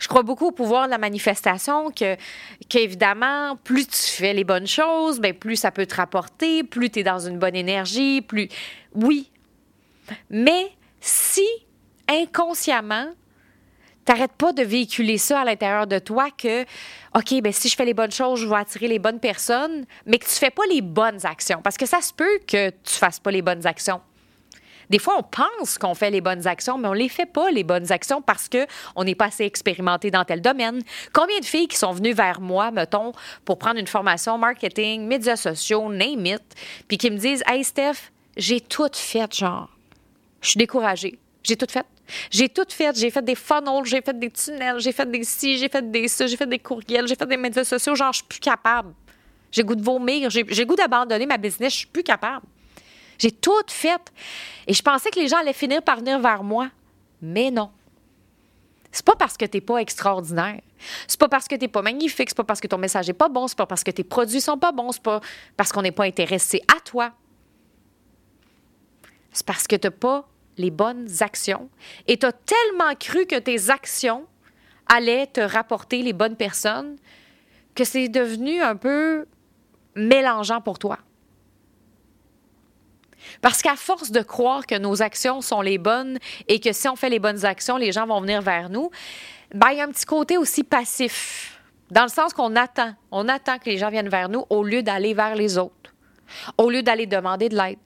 Je 0.00 0.08
crois 0.08 0.24
beaucoup 0.24 0.46
au 0.46 0.50
pouvoir 0.50 0.86
de 0.86 0.90
la 0.90 0.98
manifestation, 0.98 1.92
que, 1.92 2.16
qu'évidemment, 2.68 3.54
plus 3.62 3.86
tu 3.86 3.96
fais 3.96 4.34
les 4.34 4.42
bonnes 4.42 4.66
choses, 4.66 5.20
bien, 5.20 5.32
plus 5.32 5.54
ça 5.54 5.70
peut 5.70 5.86
te 5.86 5.94
rapporter, 5.94 6.64
plus 6.64 6.90
tu 6.90 6.98
es 6.98 7.02
dans 7.04 7.20
une 7.20 7.38
bonne 7.38 7.54
énergie, 7.54 8.22
plus. 8.22 8.48
Oui. 8.96 9.30
Mais 10.30 10.72
si 11.00 11.46
inconsciemment, 12.08 13.06
T'arrêtes 14.08 14.32
pas 14.32 14.54
de 14.54 14.62
véhiculer 14.62 15.18
ça 15.18 15.40
à 15.42 15.44
l'intérieur 15.44 15.86
de 15.86 15.98
toi 15.98 16.30
que, 16.30 16.62
OK, 17.14 17.42
ben 17.42 17.52
si 17.52 17.68
je 17.68 17.76
fais 17.76 17.84
les 17.84 17.92
bonnes 17.92 18.10
choses, 18.10 18.40
je 18.40 18.48
vais 18.48 18.56
attirer 18.56 18.88
les 18.88 18.98
bonnes 18.98 19.20
personnes, 19.20 19.84
mais 20.06 20.18
que 20.18 20.24
tu 20.24 20.30
fais 20.30 20.48
pas 20.48 20.62
les 20.70 20.80
bonnes 20.80 21.26
actions. 21.26 21.60
Parce 21.60 21.76
que 21.76 21.84
ça 21.84 22.00
se 22.00 22.14
peut 22.14 22.38
que 22.46 22.70
tu 22.70 22.94
fasses 22.94 23.20
pas 23.20 23.30
les 23.30 23.42
bonnes 23.42 23.66
actions. 23.66 24.00
Des 24.88 24.98
fois, 24.98 25.16
on 25.18 25.22
pense 25.22 25.76
qu'on 25.76 25.94
fait 25.94 26.10
les 26.10 26.22
bonnes 26.22 26.46
actions, 26.46 26.78
mais 26.78 26.88
on 26.88 26.94
les 26.94 27.10
fait 27.10 27.26
pas, 27.26 27.50
les 27.50 27.64
bonnes 27.64 27.92
actions, 27.92 28.22
parce 28.22 28.48
qu'on 28.48 29.04
n'est 29.04 29.14
pas 29.14 29.26
assez 29.26 29.44
expérimenté 29.44 30.10
dans 30.10 30.24
tel 30.24 30.40
domaine. 30.40 30.80
Combien 31.12 31.40
de 31.40 31.44
filles 31.44 31.68
qui 31.68 31.76
sont 31.76 31.92
venues 31.92 32.14
vers 32.14 32.40
moi, 32.40 32.70
mettons, 32.70 33.12
pour 33.44 33.58
prendre 33.58 33.78
une 33.78 33.86
formation 33.86 34.38
marketing, 34.38 35.06
médias 35.06 35.36
sociaux, 35.36 35.92
name 35.92 36.24
it, 36.24 36.42
puis 36.88 36.96
qui 36.96 37.10
me 37.10 37.18
disent 37.18 37.42
Hey, 37.46 37.62
Steph, 37.62 38.10
j'ai 38.38 38.62
tout 38.62 38.88
fait, 38.90 39.34
genre. 39.34 39.68
Je 40.40 40.48
suis 40.48 40.58
découragée. 40.58 41.18
J'ai 41.42 41.56
tout 41.56 41.66
fait. 41.68 41.84
J'ai 42.30 42.48
tout 42.48 42.66
fait. 42.68 42.96
J'ai 42.96 43.10
fait 43.10 43.24
des 43.24 43.34
funnels, 43.34 43.84
j'ai 43.84 44.00
fait 44.00 44.18
des 44.18 44.30
tunnels, 44.30 44.78
j'ai 44.80 44.92
fait 44.92 45.10
des 45.10 45.24
ci, 45.24 45.58
j'ai 45.58 45.68
fait 45.68 45.90
des 45.90 46.08
ça, 46.08 46.26
j'ai 46.26 46.36
fait 46.36 46.46
des 46.46 46.58
courriels, 46.58 47.06
j'ai 47.06 47.14
fait 47.14 47.26
des 47.26 47.36
médias 47.36 47.64
sociaux. 47.64 47.94
Genre, 47.94 48.12
je 48.12 48.18
suis 48.18 48.26
plus 48.26 48.40
capable. 48.40 48.92
J'ai 49.50 49.62
goût 49.62 49.74
de 49.74 49.82
vomir, 49.82 50.28
j'ai 50.30 50.66
goût 50.66 50.76
d'abandonner 50.76 51.26
ma 51.26 51.38
business, 51.38 51.72
je 51.72 51.78
suis 51.78 51.86
plus 51.86 52.02
capable. 52.02 52.44
J'ai 53.18 53.32
tout 53.32 53.52
fait. 53.66 54.00
Et 54.66 54.72
je 54.72 54.82
pensais 54.82 55.10
que 55.10 55.18
les 55.18 55.28
gens 55.28 55.38
allaient 55.38 55.52
finir 55.52 55.82
par 55.82 55.98
venir 55.98 56.18
vers 56.20 56.42
moi. 56.42 56.70
Mais 57.20 57.50
non. 57.50 57.70
C'est 58.92 59.04
pas 59.04 59.16
parce 59.16 59.36
que 59.36 59.44
t'es 59.44 59.60
pas 59.60 59.78
extraordinaire. 59.78 60.60
C'est 61.06 61.18
pas 61.18 61.28
parce 61.28 61.48
que 61.48 61.56
t'es 61.56 61.68
pas 61.68 61.82
magnifique. 61.82 62.28
C'est 62.30 62.36
pas 62.36 62.44
parce 62.44 62.60
que 62.60 62.68
ton 62.68 62.78
message 62.78 63.08
est 63.08 63.14
pas 63.14 63.28
bon. 63.28 63.48
C'est 63.48 63.58
pas 63.58 63.66
parce 63.66 63.82
que 63.82 63.90
tes 63.90 64.04
produits 64.04 64.40
sont 64.40 64.56
pas 64.56 64.72
bons. 64.72 64.92
C'est 64.92 65.02
pas 65.02 65.20
parce 65.56 65.72
qu'on 65.72 65.82
n'est 65.82 65.92
pas 65.92 66.04
intéressé 66.04 66.62
à 66.68 66.80
toi. 66.80 67.12
C'est 69.32 69.44
parce 69.44 69.66
que 69.66 69.76
t'as 69.76 69.90
pas 69.90 70.28
les 70.58 70.70
bonnes 70.70 71.08
actions 71.20 71.68
et 72.06 72.18
tu 72.18 72.26
as 72.26 72.32
tellement 72.32 72.94
cru 72.94 73.26
que 73.26 73.38
tes 73.38 73.70
actions 73.70 74.26
allaient 74.86 75.26
te 75.26 75.40
rapporter 75.40 76.02
les 76.02 76.12
bonnes 76.12 76.36
personnes 76.36 76.96
que 77.74 77.84
c'est 77.84 78.08
devenu 78.08 78.60
un 78.60 78.76
peu 78.76 79.26
mélangeant 79.94 80.60
pour 80.60 80.78
toi. 80.78 80.98
Parce 83.40 83.62
qu'à 83.62 83.76
force 83.76 84.10
de 84.10 84.20
croire 84.22 84.66
que 84.66 84.76
nos 84.76 85.02
actions 85.02 85.40
sont 85.40 85.60
les 85.60 85.78
bonnes 85.78 86.18
et 86.48 86.60
que 86.60 86.72
si 86.72 86.88
on 86.88 86.96
fait 86.96 87.10
les 87.10 87.18
bonnes 87.18 87.44
actions, 87.44 87.76
les 87.76 87.92
gens 87.92 88.06
vont 88.06 88.20
venir 88.20 88.42
vers 88.42 88.70
nous, 88.70 88.90
ben, 89.54 89.70
il 89.70 89.78
y 89.78 89.80
a 89.80 89.84
un 89.84 89.90
petit 89.90 90.06
côté 90.06 90.36
aussi 90.38 90.64
passif, 90.64 91.60
dans 91.90 92.02
le 92.02 92.08
sens 92.08 92.32
qu'on 92.32 92.56
attend. 92.56 92.94
On 93.10 93.28
attend 93.28 93.58
que 93.58 93.66
les 93.66 93.78
gens 93.78 93.90
viennent 93.90 94.08
vers 94.08 94.28
nous 94.28 94.44
au 94.50 94.62
lieu 94.62 94.82
d'aller 94.82 95.14
vers 95.14 95.34
les 95.34 95.58
autres 95.58 95.94
au 96.56 96.70
lieu 96.70 96.82
d'aller 96.82 97.06
demander 97.06 97.48
de 97.48 97.56
l'aide, 97.56 97.78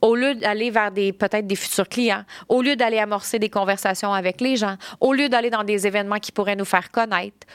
au 0.00 0.14
lieu 0.14 0.34
d'aller 0.34 0.70
vers 0.70 0.92
peut-être 0.92 1.46
des 1.46 1.56
futurs 1.56 1.88
clients, 1.88 2.24
au 2.48 2.62
lieu 2.62 2.76
d'aller 2.76 2.98
amorcer 2.98 3.38
des 3.38 3.50
conversations 3.50 4.12
avec 4.12 4.40
les 4.40 4.56
gens, 4.56 4.76
au 5.00 5.12
lieu 5.12 5.28
d'aller 5.28 5.50
dans 5.50 5.64
des 5.64 5.86
événements 5.86 6.18
qui 6.18 6.32
pourraient 6.32 6.56
nous 6.56 6.64
faire 6.64 6.90
connaître. 6.90 7.46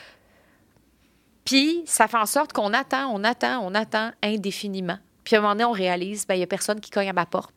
Puis, 1.46 1.84
ça 1.86 2.08
fait 2.08 2.18
en 2.18 2.25
sorte 2.25 2.54
qu'on 2.54 2.74
attend, 2.74 3.12
on 3.14 3.24
attend, 3.24 3.60
on 3.64 3.75
attend 3.75 4.12
indéfiniment. 4.24 4.98
Puis, 5.24 5.36
à 5.36 5.40
un 5.40 5.42
moment 5.42 5.54
donné, 5.54 5.66
on 5.66 5.72
réalise, 5.72 6.25
ben, 6.25 6.34
il 6.34 6.40
n'y 6.40 6.44
a 6.44 6.48
personne 6.48 6.80
qui 6.80 6.90
cogne 6.90 7.10
à 7.10 7.14
ma 7.14 7.25
porte. 7.25 7.54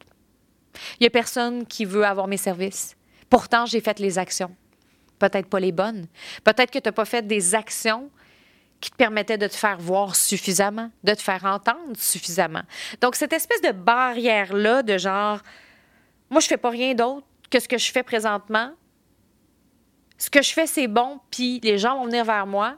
Il 1.00 1.02
n'y 1.02 1.06
a 1.06 1.10
personne 1.10 1.66
qui 1.66 1.86
veut 1.86 2.04
avoir 2.04 2.28
mes 2.28 2.36
services. 2.36 2.96
Pourtant, 3.30 3.66
j'ai 3.66 3.80
fait 3.80 3.98
les 3.98 4.18
actions. 4.18 4.54
Peut-être 5.18 5.48
pas 5.48 5.60
les 5.60 5.72
bonnes. 5.72 6.06
Peut-être 6.44 6.70
que 6.70 6.78
tu 6.78 6.88
n'as 6.88 6.92
pas 6.92 7.04
fait 7.04 7.26
des 7.26 7.54
actions 7.54 8.10
qui 8.80 8.90
te 8.90 8.96
permettait 8.96 9.38
de 9.38 9.46
te 9.46 9.54
faire 9.54 9.78
voir 9.78 10.14
suffisamment, 10.14 10.90
de 11.02 11.14
te 11.14 11.22
faire 11.22 11.44
entendre 11.44 11.96
suffisamment. 11.96 12.62
Donc, 13.00 13.16
cette 13.16 13.32
espèce 13.32 13.60
de 13.62 13.72
barrière-là, 13.72 14.82
de 14.82 14.98
genre, 14.98 15.40
moi, 16.30 16.40
je 16.40 16.46
fais 16.46 16.56
pas 16.56 16.70
rien 16.70 16.94
d'autre 16.94 17.26
que 17.50 17.58
ce 17.58 17.66
que 17.66 17.78
je 17.78 17.90
fais 17.90 18.02
présentement, 18.02 18.72
ce 20.16 20.30
que 20.30 20.42
je 20.42 20.52
fais, 20.52 20.66
c'est 20.66 20.88
bon, 20.88 21.20
puis 21.30 21.60
les 21.62 21.78
gens 21.78 21.98
vont 21.98 22.06
venir 22.06 22.24
vers 22.24 22.46
moi, 22.46 22.76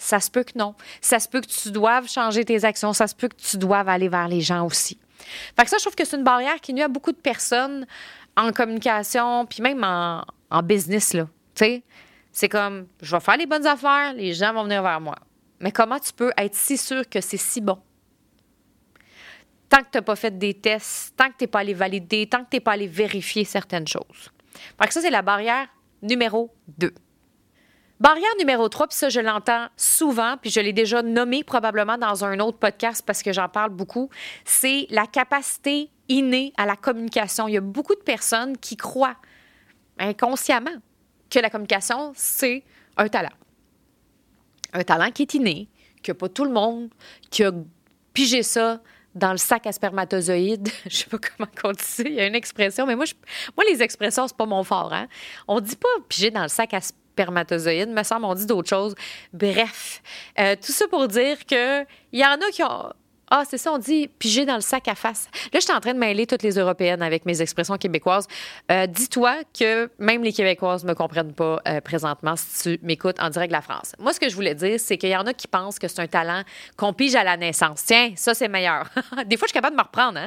ça 0.00 0.18
se 0.18 0.30
peut 0.30 0.42
que 0.42 0.56
non. 0.56 0.74
Ça 1.00 1.20
se 1.20 1.28
peut 1.28 1.40
que 1.40 1.46
tu 1.46 1.70
doives 1.70 2.08
changer 2.08 2.44
tes 2.44 2.64
actions. 2.64 2.92
Ça 2.92 3.06
se 3.06 3.14
peut 3.14 3.28
que 3.28 3.36
tu 3.36 3.58
doives 3.58 3.88
aller 3.88 4.08
vers 4.08 4.28
les 4.28 4.40
gens 4.40 4.66
aussi. 4.66 4.98
Fait 5.56 5.64
que 5.64 5.70
ça, 5.70 5.76
je 5.76 5.84
trouve 5.84 5.94
que 5.94 6.04
c'est 6.04 6.16
une 6.16 6.24
barrière 6.24 6.58
qui 6.60 6.72
nuit 6.72 6.82
à 6.82 6.88
beaucoup 6.88 7.12
de 7.12 7.18
personnes 7.18 7.86
en 8.36 8.50
communication, 8.52 9.44
puis 9.44 9.62
même 9.62 9.84
en, 9.84 10.62
business, 10.62 11.12
là. 11.12 11.28
Tu 11.54 11.64
sais, 11.64 11.82
c'est 12.32 12.48
comme, 12.48 12.86
je 13.02 13.14
vais 13.14 13.20
faire 13.20 13.36
les 13.36 13.46
bonnes 13.46 13.66
affaires, 13.66 14.14
les 14.14 14.32
gens 14.34 14.52
vont 14.52 14.64
venir 14.64 14.82
vers 14.82 15.00
moi. 15.00 15.16
Mais 15.60 15.72
comment 15.72 15.98
tu 15.98 16.12
peux 16.12 16.32
être 16.36 16.54
si 16.54 16.76
sûr 16.76 17.08
que 17.08 17.20
c'est 17.20 17.36
si 17.36 17.60
bon? 17.60 17.78
Tant 19.68 19.78
que 19.78 19.90
tu 19.92 19.98
n'as 19.98 20.02
pas 20.02 20.16
fait 20.16 20.36
des 20.36 20.54
tests, 20.54 21.14
tant 21.16 21.28
que 21.28 21.36
tu 21.38 21.44
n'es 21.44 21.48
pas 21.48 21.60
allé 21.60 21.74
valider, 21.74 22.26
tant 22.26 22.44
que 22.44 22.50
tu 22.50 22.56
n'es 22.56 22.60
pas 22.60 22.72
allé 22.72 22.86
vérifier 22.86 23.44
certaines 23.44 23.86
choses. 23.86 24.30
Fait 24.80 24.86
que 24.86 24.92
ça, 24.92 25.00
c'est 25.00 25.10
la 25.10 25.22
barrière 25.22 25.68
numéro 26.02 26.52
2. 26.78 26.92
Barrière 28.00 28.30
numéro 28.38 28.66
3, 28.68 28.88
puis 28.88 28.96
ça, 28.96 29.10
je 29.10 29.20
l'entends 29.20 29.68
souvent, 29.76 30.36
puis 30.40 30.50
je 30.50 30.58
l'ai 30.58 30.72
déjà 30.72 31.02
nommé 31.02 31.44
probablement 31.44 31.98
dans 31.98 32.24
un 32.24 32.40
autre 32.40 32.58
podcast 32.58 33.04
parce 33.06 33.22
que 33.22 33.32
j'en 33.32 33.48
parle 33.50 33.70
beaucoup, 33.70 34.08
c'est 34.46 34.86
la 34.88 35.06
capacité 35.06 35.90
innée 36.08 36.54
à 36.56 36.64
la 36.64 36.76
communication. 36.76 37.46
Il 37.46 37.54
y 37.54 37.58
a 37.58 37.60
beaucoup 37.60 37.94
de 37.94 38.00
personnes 38.00 38.56
qui 38.56 38.76
croient 38.76 39.16
inconsciemment 39.98 40.80
que 41.30 41.38
la 41.38 41.50
communication, 41.50 42.12
c'est 42.14 42.64
un 42.96 43.08
talent. 43.08 43.32
Un 44.72 44.82
talent 44.82 45.10
qui 45.10 45.22
est 45.22 45.34
inné, 45.34 45.68
que 46.02 46.12
pas 46.12 46.28
tout 46.28 46.44
le 46.44 46.52
monde 46.52 46.90
qui 47.30 47.44
a 47.44 47.52
pigé 48.12 48.42
ça 48.42 48.80
dans 49.14 49.32
le 49.32 49.38
sac 49.38 49.66
à 49.66 49.72
spermatozoïdes. 49.72 50.68
je 50.84 50.96
sais 50.96 51.06
pas 51.06 51.18
comment 51.18 51.50
on 51.64 51.72
dit 51.72 51.82
ça. 51.82 52.02
Il 52.04 52.14
y 52.14 52.20
a 52.20 52.26
une 52.26 52.34
expression, 52.34 52.86
mais 52.86 52.96
moi, 52.96 53.04
moi 53.56 53.64
les 53.70 53.82
expressions, 53.82 54.28
c'est 54.28 54.36
pas 54.36 54.46
mon 54.46 54.62
fort. 54.62 54.92
Hein? 54.92 55.08
On 55.48 55.60
dit 55.60 55.76
pas 55.76 55.88
piger 56.08 56.30
dans 56.30 56.42
le 56.42 56.48
sac 56.48 56.74
à 56.74 56.80
spermatozoïdes. 56.80 57.90
Me 57.90 58.02
semble, 58.02 58.24
on 58.24 58.34
dit 58.34 58.46
d'autres 58.46 58.68
choses. 58.68 58.94
Bref, 59.32 60.02
euh, 60.38 60.56
tout 60.56 60.72
ça 60.72 60.86
pour 60.88 61.08
dire 61.08 61.44
que 61.46 61.82
il 62.12 62.20
y 62.20 62.24
en 62.24 62.34
a 62.34 62.50
qui 62.52 62.62
ont. 62.62 62.92
Ah, 63.32 63.44
c'est 63.48 63.58
ça, 63.58 63.72
on 63.72 63.78
dit 63.78 64.08
piger 64.08 64.44
dans 64.44 64.56
le 64.56 64.60
sac 64.60 64.88
à 64.88 64.96
face. 64.96 65.28
Là, 65.52 65.60
je 65.60 65.64
suis 65.64 65.72
en 65.72 65.78
train 65.78 65.94
de 65.94 65.98
mêler 66.00 66.26
toutes 66.26 66.42
les 66.42 66.58
européennes 66.58 67.00
avec 67.00 67.26
mes 67.26 67.40
expressions 67.40 67.76
québécoises. 67.76 68.26
Euh, 68.72 68.88
dis-toi 68.88 69.36
que 69.56 69.88
même 70.00 70.24
les 70.24 70.32
Québécoises 70.32 70.82
ne 70.82 70.88
me 70.88 70.94
comprennent 70.94 71.32
pas 71.32 71.62
euh, 71.68 71.80
présentement 71.80 72.34
si 72.36 72.76
tu 72.76 72.84
m'écoutes 72.84 73.20
en 73.20 73.30
direct 73.30 73.50
de 73.50 73.56
la 73.56 73.62
France. 73.62 73.92
Moi, 74.00 74.12
ce 74.12 74.18
que 74.18 74.28
je 74.28 74.34
voulais 74.34 74.56
dire, 74.56 74.80
c'est 74.80 74.98
qu'il 74.98 75.10
y 75.10 75.16
en 75.16 75.26
a 75.26 75.32
qui 75.32 75.46
pensent 75.46 75.78
que 75.78 75.86
c'est 75.86 76.00
un 76.00 76.08
talent 76.08 76.42
qu'on 76.76 76.92
pige 76.92 77.14
à 77.14 77.22
la 77.22 77.36
naissance. 77.36 77.84
Tiens, 77.84 78.12
ça, 78.16 78.34
c'est 78.34 78.48
meilleur. 78.48 78.88
Des 79.26 79.36
fois, 79.36 79.46
je 79.46 79.50
suis 79.50 79.54
capable 79.54 79.76
de 79.76 79.80
me 79.80 79.86
reprendre. 79.86 80.18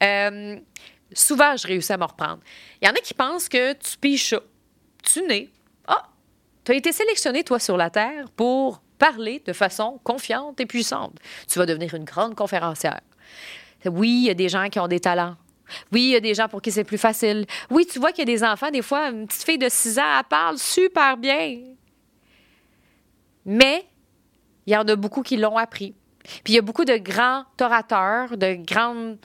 Hein? 0.00 0.58
souvent, 1.12 1.56
je 1.56 1.64
réussis 1.64 1.92
à 1.92 1.96
me 1.96 2.04
reprendre. 2.04 2.40
Il 2.82 2.88
y 2.88 2.90
en 2.90 2.94
a 2.94 2.98
qui 2.98 3.14
pensent 3.14 3.48
que 3.48 3.72
tu 3.74 3.96
piges 3.98 4.30
ça. 4.30 4.40
Tu 5.04 5.22
nais. 5.22 5.48
Ah, 5.86 6.08
tu 6.64 6.72
as 6.72 6.74
été 6.74 6.90
sélectionné, 6.90 7.44
toi, 7.44 7.60
sur 7.60 7.76
la 7.76 7.88
Terre 7.88 8.28
pour 8.34 8.82
parler 8.98 9.42
de 9.44 9.52
façon 9.52 10.00
confiante 10.04 10.60
et 10.60 10.66
puissante. 10.66 11.14
Tu 11.48 11.58
vas 11.58 11.66
devenir 11.66 11.94
une 11.94 12.04
grande 12.04 12.34
conférencière. 12.34 13.00
Oui, 13.86 14.08
il 14.08 14.26
y 14.26 14.30
a 14.30 14.34
des 14.34 14.48
gens 14.48 14.68
qui 14.68 14.80
ont 14.80 14.88
des 14.88 15.00
talents. 15.00 15.36
Oui, 15.92 16.02
il 16.02 16.10
y 16.10 16.16
a 16.16 16.20
des 16.20 16.34
gens 16.34 16.48
pour 16.48 16.62
qui 16.62 16.72
c'est 16.72 16.84
plus 16.84 16.98
facile. 16.98 17.46
Oui, 17.70 17.86
tu 17.86 17.98
vois 17.98 18.10
qu'il 18.10 18.28
y 18.28 18.32
a 18.32 18.36
des 18.36 18.42
enfants, 18.42 18.70
des 18.70 18.82
fois, 18.82 19.08
une 19.10 19.26
petite 19.26 19.44
fille 19.44 19.58
de 19.58 19.68
6 19.68 19.98
ans, 19.98 20.18
elle 20.18 20.24
parle 20.24 20.58
super 20.58 21.16
bien. 21.16 21.58
Mais 23.44 23.86
il 24.66 24.72
y 24.72 24.76
en 24.76 24.86
a 24.86 24.96
beaucoup 24.96 25.22
qui 25.22 25.36
l'ont 25.36 25.56
appris. 25.56 25.94
Puis 26.22 26.52
il 26.52 26.54
y 26.54 26.58
a 26.58 26.62
beaucoup 26.62 26.84
de 26.84 26.96
grands 26.96 27.44
orateurs, 27.60 28.36
de 28.36 28.54
grands 28.54 29.16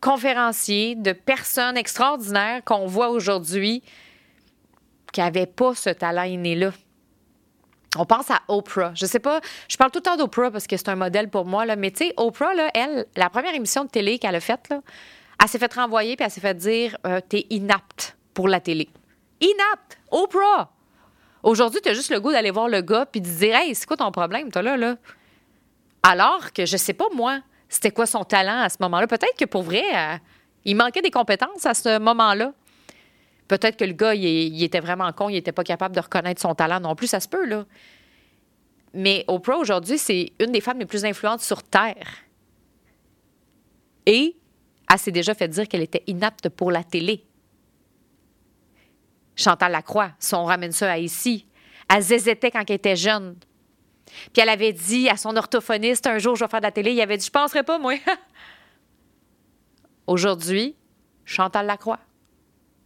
conférenciers, 0.00 0.94
de 0.94 1.12
personnes 1.12 1.76
extraordinaires 1.76 2.62
qu'on 2.64 2.86
voit 2.86 3.08
aujourd'hui 3.08 3.82
qui 5.12 5.20
n'avaient 5.20 5.46
pas 5.46 5.74
ce 5.74 5.90
talent 5.90 6.22
inné-là. 6.22 6.72
On 7.96 8.06
pense 8.06 8.30
à 8.30 8.40
Oprah. 8.48 8.92
Je 8.94 9.04
sais 9.04 9.18
pas, 9.18 9.40
je 9.68 9.76
parle 9.76 9.90
tout 9.90 9.98
le 9.98 10.02
temps 10.02 10.16
d'Oprah 10.16 10.50
parce 10.50 10.66
que 10.66 10.76
c'est 10.76 10.88
un 10.88 10.96
modèle 10.96 11.28
pour 11.28 11.44
moi, 11.44 11.66
là, 11.66 11.76
mais 11.76 11.90
tu 11.90 12.06
sais, 12.06 12.14
Oprah, 12.16 12.52
elle, 12.74 13.06
la 13.16 13.28
première 13.28 13.54
émission 13.54 13.84
de 13.84 13.90
télé 13.90 14.18
qu'elle 14.18 14.34
a 14.34 14.40
faite, 14.40 14.68
là, 14.70 14.80
elle 15.42 15.48
s'est 15.48 15.58
fait 15.58 15.72
renvoyer 15.74 16.16
puis 16.16 16.24
elle 16.24 16.30
s'est 16.30 16.40
fait 16.40 16.54
dire 16.54 16.96
euh, 17.06 17.20
T'es 17.28 17.46
inapte 17.50 18.16
pour 18.32 18.48
la 18.48 18.60
télé. 18.60 18.88
Inapte! 19.40 19.98
Oprah! 20.10 20.70
Aujourd'hui, 21.42 21.80
tu 21.82 21.88
as 21.90 21.94
juste 21.94 22.10
le 22.10 22.20
goût 22.20 22.30
d'aller 22.30 22.50
voir 22.52 22.68
le 22.68 22.80
gars 22.80 23.06
puis 23.06 23.20
de 23.20 23.28
dire 23.28 23.56
Hey, 23.56 23.74
c'est 23.74 23.86
quoi 23.86 23.96
ton 23.96 24.10
problème, 24.12 24.50
toi, 24.50 24.62
là, 24.62 24.76
là? 24.76 24.96
Alors 26.02 26.52
que 26.52 26.64
je 26.64 26.76
sais 26.76 26.94
pas, 26.94 27.06
moi, 27.14 27.40
c'était 27.68 27.90
quoi 27.90 28.06
son 28.06 28.24
talent 28.24 28.60
à 28.60 28.68
ce 28.68 28.76
moment-là? 28.80 29.06
Peut-être 29.06 29.36
que 29.36 29.44
pour 29.44 29.62
vrai, 29.62 29.82
euh, 29.94 30.16
il 30.64 30.76
manquait 30.76 31.02
des 31.02 31.10
compétences 31.10 31.66
à 31.66 31.74
ce 31.74 31.98
moment-là. 31.98 32.52
Peut-être 33.52 33.76
que 33.76 33.84
le 33.84 33.92
gars, 33.92 34.14
il, 34.14 34.62
était 34.62 34.80
vraiment 34.80 35.12
con, 35.12 35.28
il 35.28 35.34
n'était 35.34 35.52
pas 35.52 35.62
capable 35.62 35.94
de 35.94 36.00
reconnaître 36.00 36.40
son 36.40 36.54
talent 36.54 36.80
non 36.80 36.94
plus, 36.94 37.06
ça 37.06 37.20
se 37.20 37.28
peut, 37.28 37.44
là. 37.44 37.66
Mais 38.94 39.26
Oprah, 39.28 39.58
aujourd'hui, 39.58 39.98
c'est 39.98 40.32
une 40.40 40.52
des 40.52 40.62
femmes 40.62 40.78
les 40.78 40.86
plus 40.86 41.04
influentes 41.04 41.42
sur 41.42 41.62
Terre. 41.62 42.06
Et 44.06 44.34
elle 44.90 44.98
s'est 44.98 45.12
déjà 45.12 45.34
fait 45.34 45.48
dire 45.48 45.68
qu'elle 45.68 45.82
était 45.82 46.02
inapte 46.06 46.48
pour 46.48 46.72
la 46.72 46.82
télé. 46.82 47.26
Chantal 49.36 49.72
Lacroix, 49.72 50.12
si 50.18 50.34
on 50.34 50.46
ramène 50.46 50.72
ça 50.72 50.90
à 50.90 50.96
ici, 50.96 51.46
elle 51.94 52.00
zézétait 52.00 52.50
quand 52.50 52.64
elle 52.66 52.76
était 52.76 52.96
jeune. 52.96 53.36
Puis 54.32 54.40
elle 54.40 54.48
avait 54.48 54.72
dit 54.72 55.10
à 55.10 55.18
son 55.18 55.36
orthophoniste, 55.36 56.06
un 56.06 56.16
jour, 56.16 56.36
je 56.36 56.44
vais 56.46 56.50
faire 56.50 56.60
de 56.60 56.66
la 56.66 56.72
télé, 56.72 56.92
il 56.92 57.00
avait 57.02 57.18
dit, 57.18 57.26
je 57.26 57.30
penserais 57.30 57.64
pas, 57.64 57.78
moi. 57.78 57.96
Aujourd'hui, 60.06 60.74
Chantal 61.26 61.66
Lacroix 61.66 61.98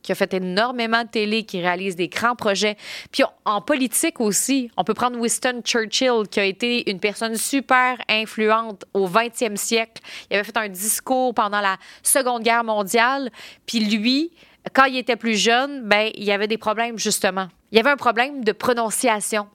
qui 0.06 0.12
a 0.12 0.14
fait 0.14 0.32
énormément 0.34 1.02
de 1.02 1.08
télé, 1.08 1.42
qui 1.42 1.60
réalise 1.60 1.96
des 1.96 2.06
grands 2.06 2.36
projets. 2.36 2.76
Puis 3.10 3.24
en 3.44 3.60
politique 3.60 4.20
aussi, 4.20 4.70
on 4.76 4.84
peut 4.84 4.94
prendre 4.94 5.18
Winston 5.18 5.62
Churchill, 5.64 6.28
qui 6.30 6.38
a 6.38 6.44
été 6.44 6.88
une 6.88 7.00
personne 7.00 7.34
super 7.34 7.98
influente 8.08 8.84
au 8.94 9.08
20e 9.08 9.56
siècle. 9.56 10.00
Il 10.30 10.36
avait 10.36 10.44
fait 10.44 10.56
un 10.56 10.68
discours 10.68 11.34
pendant 11.34 11.60
la 11.60 11.76
Seconde 12.04 12.44
Guerre 12.44 12.62
mondiale. 12.62 13.30
Puis 13.66 13.80
lui, 13.80 14.30
quand 14.72 14.84
il 14.84 14.96
était 14.96 15.16
plus 15.16 15.36
jeune, 15.36 15.82
ben 15.82 16.10
il 16.14 16.22
y 16.22 16.30
avait 16.30 16.46
des 16.46 16.58
problèmes 16.58 16.98
justement. 16.98 17.48
Il 17.72 17.76
y 17.76 17.80
avait 17.80 17.90
un 17.90 17.96
problème 17.96 18.44
de 18.44 18.52
prononciation. 18.52 19.48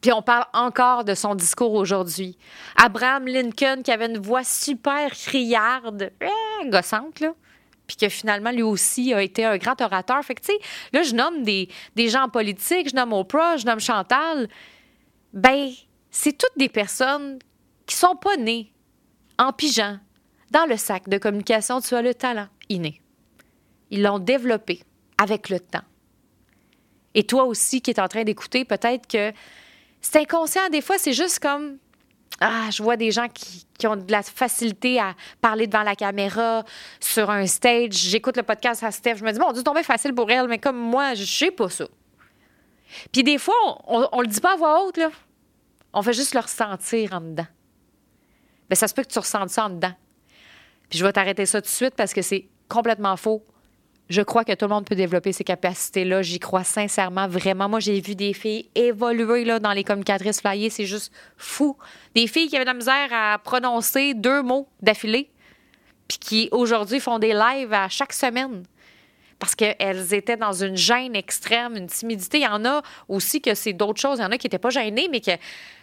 Puis 0.00 0.10
on 0.10 0.22
parle 0.22 0.46
encore 0.54 1.04
de 1.04 1.14
son 1.14 1.36
discours 1.36 1.74
aujourd'hui. 1.74 2.36
Abraham 2.76 3.28
Lincoln, 3.28 3.82
qui 3.84 3.92
avait 3.92 4.06
une 4.06 4.18
voix 4.18 4.42
super 4.42 5.12
criarde, 5.12 6.10
eh, 6.20 6.68
gossante, 6.68 7.20
là 7.20 7.32
puis 7.86 7.96
que 7.96 8.08
finalement, 8.08 8.50
lui 8.50 8.62
aussi 8.62 9.12
a 9.12 9.22
été 9.22 9.44
un 9.44 9.58
grand 9.58 9.80
orateur. 9.80 10.22
Fait 10.24 10.34
que, 10.34 10.40
tu 10.40 10.52
sais, 10.52 10.58
là, 10.92 11.02
je 11.02 11.14
nomme 11.14 11.42
des, 11.42 11.68
des 11.94 12.08
gens 12.08 12.28
politiques, 12.28 12.90
je 12.90 12.96
nomme 12.96 13.12
Oprah, 13.12 13.56
je 13.56 13.66
nomme 13.66 13.80
Chantal. 13.80 14.48
Ben, 15.32 15.70
c'est 16.10 16.36
toutes 16.36 16.56
des 16.56 16.68
personnes 16.68 17.38
qui 17.86 17.96
sont 17.96 18.16
pas 18.16 18.36
nées 18.36 18.72
en 19.38 19.52
pigeant 19.52 19.98
dans 20.50 20.66
le 20.66 20.76
sac 20.76 21.08
de 21.08 21.18
communication. 21.18 21.80
Tu 21.80 21.94
as 21.94 22.02
le 22.02 22.14
talent 22.14 22.48
inné. 22.68 23.00
Ils 23.90 24.02
l'ont 24.02 24.18
développé 24.18 24.82
avec 25.18 25.48
le 25.48 25.60
temps. 25.60 25.84
Et 27.14 27.24
toi 27.24 27.44
aussi 27.44 27.82
qui 27.82 27.90
es 27.90 28.00
en 28.00 28.08
train 28.08 28.24
d'écouter, 28.24 28.64
peut-être 28.64 29.06
que 29.06 29.32
c'est 30.00 30.20
inconscient. 30.20 30.68
Des 30.70 30.80
fois, 30.80 30.98
c'est 30.98 31.12
juste 31.12 31.40
comme 31.40 31.78
ah, 32.40 32.68
je 32.70 32.82
vois 32.82 32.96
des 32.96 33.10
gens 33.10 33.28
qui, 33.28 33.86
ont 33.86 33.96
de 33.96 34.10
la 34.10 34.22
facilité 34.22 35.00
à 35.00 35.14
parler 35.40 35.66
devant 35.66 35.82
la 35.82 35.96
caméra, 35.96 36.64
sur 37.00 37.30
un 37.30 37.46
stage. 37.46 37.94
J'écoute 37.94 38.36
le 38.36 38.44
podcast 38.44 38.82
à 38.84 38.90
Steph, 38.90 39.16
je 39.16 39.24
me 39.24 39.32
dis, 39.32 39.38
bon, 39.38 39.52
c'est 39.54 39.62
tombé 39.62 39.82
facile 39.82 40.14
pour 40.14 40.30
elle, 40.30 40.46
mais 40.46 40.58
comme 40.58 40.76
moi, 40.76 41.14
je 41.14 41.24
sais 41.24 41.50
pas 41.50 41.68
ça. 41.68 41.86
Puis 43.10 43.24
des 43.24 43.38
fois, 43.38 43.54
on, 43.86 44.06
on, 44.12 44.20
le 44.20 44.26
dit 44.26 44.40
pas 44.40 44.52
à 44.52 44.56
voix 44.56 44.84
haute, 44.84 44.98
là. 44.98 45.10
On 45.92 46.02
fait 46.02 46.12
juste 46.12 46.34
le 46.34 46.40
ressentir 46.40 47.12
en 47.12 47.20
dedans. 47.20 47.46
Bien, 48.68 48.76
ça 48.76 48.88
se 48.88 48.94
peut 48.94 49.02
que 49.02 49.12
tu 49.12 49.18
ressentes 49.18 49.50
ça 49.50 49.66
en 49.66 49.70
dedans. 49.70 49.92
Puis 50.88 50.98
je 50.98 51.04
vais 51.04 51.12
t'arrêter 51.12 51.46
ça 51.46 51.60
tout 51.60 51.66
de 51.66 51.72
suite 51.72 51.94
parce 51.96 52.12
que 52.12 52.22
c'est 52.22 52.48
complètement 52.68 53.16
faux. 53.16 53.44
Je 54.12 54.20
crois 54.20 54.44
que 54.44 54.52
tout 54.52 54.66
le 54.66 54.74
monde 54.74 54.84
peut 54.84 54.94
développer 54.94 55.32
ces 55.32 55.42
capacités-là. 55.42 56.20
J'y 56.20 56.38
crois 56.38 56.64
sincèrement, 56.64 57.26
vraiment. 57.28 57.66
Moi, 57.66 57.80
j'ai 57.80 57.98
vu 57.98 58.14
des 58.14 58.34
filles 58.34 58.68
évoluer 58.74 59.46
là, 59.46 59.58
dans 59.58 59.72
les 59.72 59.84
communicatrices 59.84 60.42
flyées. 60.42 60.68
C'est 60.68 60.84
juste 60.84 61.10
fou. 61.38 61.78
Des 62.14 62.26
filles 62.26 62.48
qui 62.48 62.56
avaient 62.56 62.66
de 62.66 62.70
la 62.70 62.74
misère 62.74 63.08
à 63.10 63.38
prononcer 63.38 64.12
deux 64.12 64.42
mots 64.42 64.68
d'affilée, 64.82 65.30
puis 66.08 66.18
qui 66.18 66.48
aujourd'hui 66.52 67.00
font 67.00 67.18
des 67.18 67.32
lives 67.32 67.72
à 67.72 67.88
chaque 67.88 68.12
semaine 68.12 68.64
parce 69.38 69.54
qu'elles 69.54 70.12
étaient 70.12 70.36
dans 70.36 70.52
une 70.52 70.76
gêne 70.76 71.16
extrême, 71.16 71.74
une 71.74 71.86
timidité. 71.86 72.40
Il 72.40 72.44
y 72.44 72.46
en 72.46 72.66
a 72.66 72.82
aussi 73.08 73.40
que 73.40 73.54
c'est 73.54 73.72
d'autres 73.72 74.00
choses. 74.00 74.18
Il 74.18 74.22
y 74.22 74.24
en 74.26 74.30
a 74.30 74.36
qui 74.36 74.46
n'étaient 74.46 74.58
pas 74.58 74.68
gênées, 74.68 75.08
mais 75.10 75.20
que 75.20 75.32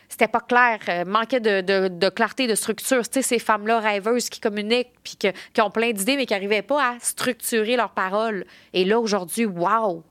c'était 0.09 0.27
pas 0.27 0.41
clair, 0.41 0.79
euh, 0.89 1.05
manquait 1.05 1.39
de, 1.39 2.09
clarté, 2.09 2.47
de 2.47 2.55
structure. 2.55 3.07
Tu 3.07 3.13
sais, 3.13 3.21
ces 3.21 3.39
femmes-là 3.39 3.79
rêveuses 3.79 4.27
qui 4.29 4.39
communiquent, 4.39 4.93
puis 5.03 5.15
qui 5.15 5.61
ont 5.61 5.69
plein 5.69 5.91
d'idées, 5.91 6.17
mais 6.17 6.25
qui 6.25 6.33
n'arrivaient 6.33 6.63
pas 6.63 6.93
à 6.93 6.99
structurer 6.99 7.75
leurs 7.75 7.91
paroles. 7.91 8.45
Et 8.73 8.85
là, 8.85 8.99
aujourd'hui, 8.99 9.45
wow! 9.45 10.03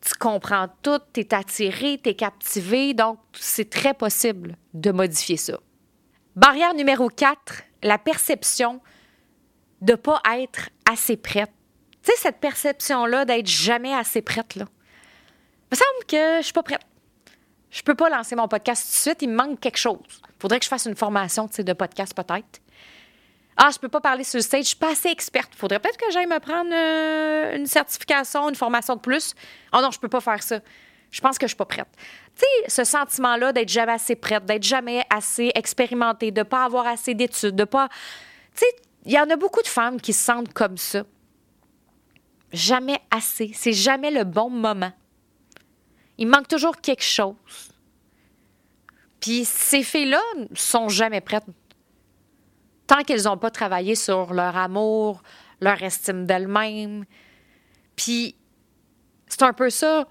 Tu 0.00 0.14
comprends 0.14 0.68
tout, 0.82 1.00
tu 1.12 1.20
es 1.20 1.34
attiré, 1.34 2.00
tu 2.02 2.10
es 2.10 2.14
captivé, 2.14 2.94
donc 2.94 3.18
c'est 3.32 3.68
très 3.68 3.94
possible 3.94 4.56
de 4.72 4.92
modifier 4.92 5.36
ça. 5.36 5.58
Barrière 6.34 6.72
numéro 6.72 7.08
4, 7.08 7.62
la 7.82 7.98
perception 7.98 8.80
de 9.82 9.92
ne 9.92 9.96
pas 9.96 10.22
être 10.36 10.70
assez 10.90 11.16
prête. 11.16 11.50
Tu 12.02 12.12
sais, 12.12 12.18
cette 12.18 12.38
perception-là 12.38 13.24
d'être 13.24 13.48
jamais 13.48 13.92
assez 13.92 14.22
prête, 14.22 14.54
là. 14.54 14.64
Il 15.70 15.74
me 15.74 15.76
semble 15.76 16.06
que 16.06 16.38
je 16.38 16.44
suis 16.44 16.52
pas 16.52 16.62
prête. 16.62 16.80
Je 17.70 17.82
peux 17.82 17.94
pas 17.94 18.08
lancer 18.08 18.34
mon 18.34 18.48
podcast 18.48 18.84
tout 18.84 18.96
de 18.96 19.00
suite, 19.00 19.22
il 19.22 19.28
me 19.28 19.36
manque 19.36 19.60
quelque 19.60 19.78
chose. 19.78 19.98
Faudrait 20.38 20.58
que 20.58 20.64
je 20.64 20.70
fasse 20.70 20.86
une 20.86 20.96
formation 20.96 21.48
de 21.58 21.72
podcast 21.72 22.14
peut-être. 22.14 22.60
Ah, 23.56 23.70
je 23.72 23.78
peux 23.78 23.88
pas 23.88 24.00
parler 24.00 24.22
sur 24.22 24.38
le 24.38 24.42
stage, 24.42 24.62
je 24.62 24.68
suis 24.68 24.76
pas 24.76 24.92
assez 24.92 25.08
experte. 25.08 25.52
Faudrait 25.56 25.80
peut-être 25.80 25.96
que 25.96 26.10
j'aille 26.12 26.28
me 26.28 26.38
prendre 26.38 26.70
euh, 26.72 27.56
une 27.56 27.66
certification, 27.66 28.48
une 28.48 28.54
formation 28.54 28.94
de 28.94 29.00
plus. 29.00 29.34
Oh 29.72 29.80
non, 29.82 29.90
je 29.90 29.98
peux 29.98 30.08
pas 30.08 30.20
faire 30.20 30.42
ça. 30.42 30.60
Je 31.10 31.20
pense 31.20 31.38
que 31.38 31.46
je 31.46 31.48
suis 31.48 31.56
pas 31.56 31.64
prête. 31.64 31.88
Tu 32.36 32.44
sais, 32.44 32.84
ce 32.84 32.84
sentiment-là 32.84 33.52
d'être 33.52 33.68
jamais 33.68 33.92
assez 33.92 34.14
prête, 34.14 34.44
d'être 34.44 34.62
jamais 34.62 35.04
assez 35.10 35.50
expérimentée, 35.54 36.30
de 36.30 36.44
pas 36.44 36.64
avoir 36.64 36.86
assez 36.86 37.14
d'études, 37.14 37.56
de 37.56 37.64
pas. 37.64 37.88
Tu 38.54 38.60
sais, 38.60 38.76
il 39.06 39.12
y 39.12 39.18
en 39.18 39.28
a 39.28 39.36
beaucoup 39.36 39.62
de 39.62 39.66
femmes 39.66 40.00
qui 40.00 40.12
se 40.12 40.24
sentent 40.24 40.52
comme 40.52 40.76
ça. 40.76 41.02
Jamais 42.52 43.00
assez. 43.10 43.50
C'est 43.54 43.72
jamais 43.72 44.12
le 44.12 44.22
bon 44.22 44.50
moment. 44.50 44.92
Il 46.18 46.28
manque 46.28 46.48
toujours 46.48 46.76
quelque 46.76 47.04
chose. 47.04 47.34
Puis 49.20 49.44
ces 49.44 49.82
filles-là 49.82 50.22
sont 50.54 50.88
jamais 50.88 51.20
prêtes. 51.20 51.44
Tant 52.86 53.02
qu'elles 53.02 53.24
n'ont 53.24 53.38
pas 53.38 53.50
travaillé 53.50 53.94
sur 53.94 54.32
leur 54.32 54.56
amour, 54.56 55.22
leur 55.60 55.82
estime 55.82 56.26
d'elles-mêmes. 56.26 57.04
Puis 57.96 58.34
c'est 59.26 59.42
un 59.42 59.52
peu 59.52 59.70
ça 59.70 60.06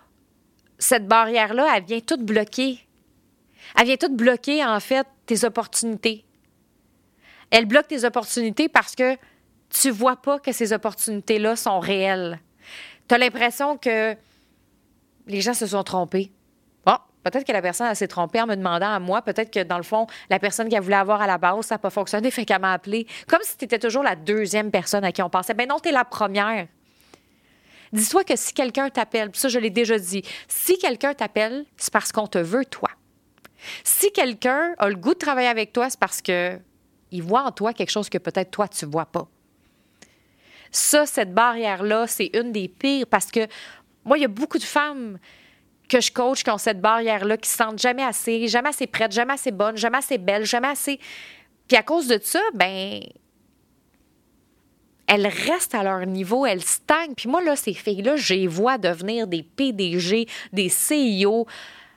cette 0.80 1.08
barrière-là, 1.08 1.74
elle 1.76 1.84
vient 1.84 2.00
toute 2.00 2.22
bloquer. 2.22 2.80
Elle 3.78 3.88
vient 3.88 3.98
toute 3.98 4.16
bloquer, 4.16 4.64
en 4.64 4.80
fait, 4.80 5.08
tes 5.26 5.44
opportunités. 5.44 6.26
Elle 7.50 7.66
bloque 7.66 7.88
tes 7.88 8.06
opportunités 8.06 8.70
parce 8.70 8.96
que 8.96 9.16
tu 9.70 9.90
vois 9.90 10.18
pas 10.18 10.40
que 10.40 10.52
ces 10.52 10.74
opportunités-là 10.74 11.56
sont 11.56 11.80
réelles. 11.80 12.40
Tu 13.08 13.16
as 13.16 13.18
l'impression 13.18 13.78
que 13.78 14.16
les 15.28 15.42
gens 15.42 15.54
se 15.54 15.68
sont 15.68 15.84
trompés. 15.84 16.32
Bon, 16.86 16.98
peut-être 17.24 17.46
que 17.46 17.52
la 17.52 17.62
personne 17.62 17.94
s'est 17.96 18.08
trompée 18.08 18.42
en 18.42 18.48
me 18.48 18.56
demandant 18.56 18.92
à 18.92 19.00
moi. 19.00 19.22
Peut-être 19.22 19.52
que, 19.52 19.64
dans 19.64 19.78
le 19.78 19.84
fond, 19.84 20.08
la 20.30 20.40
personne 20.40 20.70
qu'elle 20.70 20.82
voulait 20.82 20.96
avoir 20.96 21.22
à 21.22 21.28
la 21.28 21.38
base, 21.38 21.66
ça 21.66 21.76
n'a 21.76 21.80
pas 21.80 21.90
fonctionné, 21.90 22.32
fait 22.32 22.46
qu'elle 22.46 22.62
m'a 22.62 22.74
appelé. 22.74 23.08
Comme 23.28 23.42
si 23.44 23.58
tu 23.58 23.66
étais 23.66 23.80
toujours 23.80 24.04
la 24.04 24.16
deuxième 24.16 24.72
personne 24.72 25.04
à 25.04 25.12
qui 25.12 25.22
on 25.22 25.30
pensait. 25.30 25.54
Ben 25.54 25.68
non, 25.68 25.80
tu 25.80 25.90
es 25.90 25.92
la 25.92 26.06
première. 26.06 26.68
Dis-toi 27.94 28.24
que 28.24 28.36
si 28.36 28.54
quelqu'un 28.54 28.90
t'appelle, 28.90 29.30
ça 29.34 29.48
je 29.48 29.60
l'ai 29.60 29.70
déjà 29.70 29.98
dit, 29.98 30.24
si 30.48 30.78
quelqu'un 30.78 31.14
t'appelle, 31.14 31.66
c'est 31.78 31.92
parce 31.92 32.12
qu'on 32.12 32.28
te 32.28 32.38
veut 32.38 32.66
toi. 32.66 32.90
Si 33.84 34.12
quelqu'un 34.12 34.74
a 34.78 34.90
le 34.90 34.96
goût 34.96 35.14
de 35.14 35.20
travailler 35.20 35.48
avec 35.48 35.74
toi, 35.74 35.90
c'est 35.90 36.00
parce 36.00 36.22
que 36.22 36.60
il 37.12 37.24
voit 37.24 37.44
en 37.44 37.52
toi 37.52 37.74
quelque 37.74 37.90
chose 37.90 38.10
que 38.10 38.18
peut-être 38.18 38.52
toi 38.52 38.68
tu 38.68 38.86
vois 38.86 39.06
pas. 39.06 39.28
Ça, 40.72 41.06
cette 41.06 41.34
barrière-là, 41.34 42.08
c'est 42.08 42.30
une 42.34 42.52
des 42.52 42.68
pires 42.68 43.08
parce 43.08 43.32
que 43.32 43.48
moi, 44.08 44.18
il 44.18 44.22
y 44.22 44.26
a 44.26 44.30
beaucoup 44.30 44.58
de 44.58 44.64
femmes 44.64 45.20
que 45.88 46.02
je 46.02 46.12
coach 46.12 46.44
qui 46.44 46.50
ont 46.50 46.58
cette 46.58 46.82
barrière-là, 46.82 47.38
qui 47.38 47.50
se 47.50 47.58
sentent 47.58 47.80
jamais 47.80 48.04
assez, 48.04 48.48
jamais 48.48 48.70
assez 48.70 48.88
prêtes, 48.88 49.12
jamais 49.12 49.34
assez 49.34 49.52
bonnes, 49.52 49.78
jamais 49.78 50.00
assez 50.00 50.18
belles, 50.18 50.46
jamais 50.46 50.70
assez. 50.70 51.00
Puis 51.68 51.78
à 51.78 51.84
cause 51.84 52.08
de 52.08 52.20
ça, 52.22 52.42
ben 52.54 53.02
elles 55.08 55.28
restent 55.28 55.76
à 55.76 55.84
leur 55.84 56.06
niveau, 56.06 56.46
elles 56.46 56.64
stagnent. 56.64 57.16
Puis 57.16 57.30
moi, 57.30 57.42
là, 57.42 57.56
ces 57.56 57.74
filles-là, 57.74 58.18
je 58.18 58.34
les 58.34 58.48
vois 58.48 58.78
devenir 58.78 59.26
des 59.26 59.42
PDG, 59.44 60.28
des 60.52 60.70
CIO, 60.70 61.46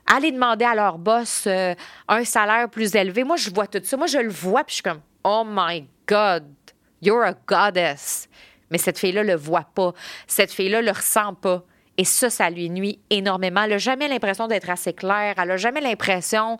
aller 0.07 0.31
demander 0.31 0.65
à 0.65 0.75
leur 0.75 0.99
boss 0.99 1.45
euh, 1.47 1.75
un 2.07 2.25
salaire 2.25 2.69
plus 2.71 2.95
élevé. 2.95 3.25
Moi, 3.25 3.37
je 3.37 3.51
vois 3.51 3.67
tout 3.67 3.81
ça. 3.83 3.97
Moi, 3.97 4.07
je 4.07 4.19
le 4.19 4.31
vois, 4.31 4.63
puis 4.63 4.71
je 4.71 4.75
suis 4.75 4.83
comme, 4.83 5.01
oh 5.25 5.45
my 5.45 5.85
God, 6.07 6.45
you're 7.03 7.25
a 7.25 7.35
goddess. 7.47 8.29
Mais 8.71 8.79
cette 8.79 8.99
fille-là 8.99 9.25
le 9.25 9.35
voit 9.35 9.67
pas. 9.75 9.93
Cette 10.29 10.53
fille-là 10.53 10.81
le 10.81 10.93
ressent 10.93 11.35
pas. 11.35 11.65
Et 11.97 12.05
ça, 12.05 12.31
ça 12.31 12.51
lui 12.51 12.71
nuit 12.71 12.99
énormément. 13.11 13.63
Elle 13.63 13.71
n'a 13.71 13.79
jamais 13.79 14.09
l'impression 14.09 14.47
d'être 14.47 14.71
assez 14.71 14.93
claire. 14.93 15.35
Elle 15.37 15.49
n'a 15.49 15.57
jamais 15.57 15.81
l'impression 15.81 16.59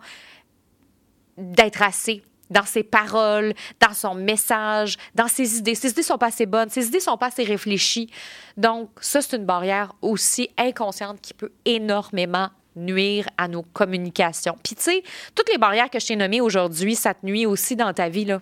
d'être 1.37 1.81
assez 1.81 2.23
dans 2.51 2.65
ses 2.65 2.83
paroles, 2.83 3.53
dans 3.79 3.93
son 3.93 4.13
message, 4.13 4.97
dans 5.15 5.29
ses 5.29 5.57
idées. 5.57 5.73
Ses 5.73 5.91
idées 5.91 6.03
sont 6.03 6.17
pas 6.17 6.27
assez 6.27 6.45
bonnes, 6.45 6.69
ses 6.69 6.87
idées 6.87 6.99
sont 6.99 7.17
pas 7.17 7.27
assez 7.27 7.43
réfléchies. 7.43 8.09
Donc, 8.57 8.89
ça, 8.99 9.21
c'est 9.21 9.37
une 9.37 9.45
barrière 9.45 9.93
aussi 10.01 10.49
inconsciente 10.57 11.21
qui 11.21 11.33
peut 11.33 11.51
énormément 11.63 12.49
nuire 12.75 13.27
à 13.37 13.47
nos 13.47 13.63
communications. 13.63 14.57
Puis, 14.61 14.75
tu 14.75 14.83
sais, 14.83 15.03
toutes 15.33 15.49
les 15.49 15.57
barrières 15.57 15.89
que 15.89 15.99
je 15.99 16.07
t'ai 16.07 16.15
nommées 16.15 16.41
aujourd'hui, 16.41 16.95
ça 16.95 17.13
te 17.13 17.25
nuit 17.25 17.45
aussi 17.45 17.75
dans 17.77 17.93
ta 17.93 18.09
vie, 18.09 18.25
là 18.25 18.41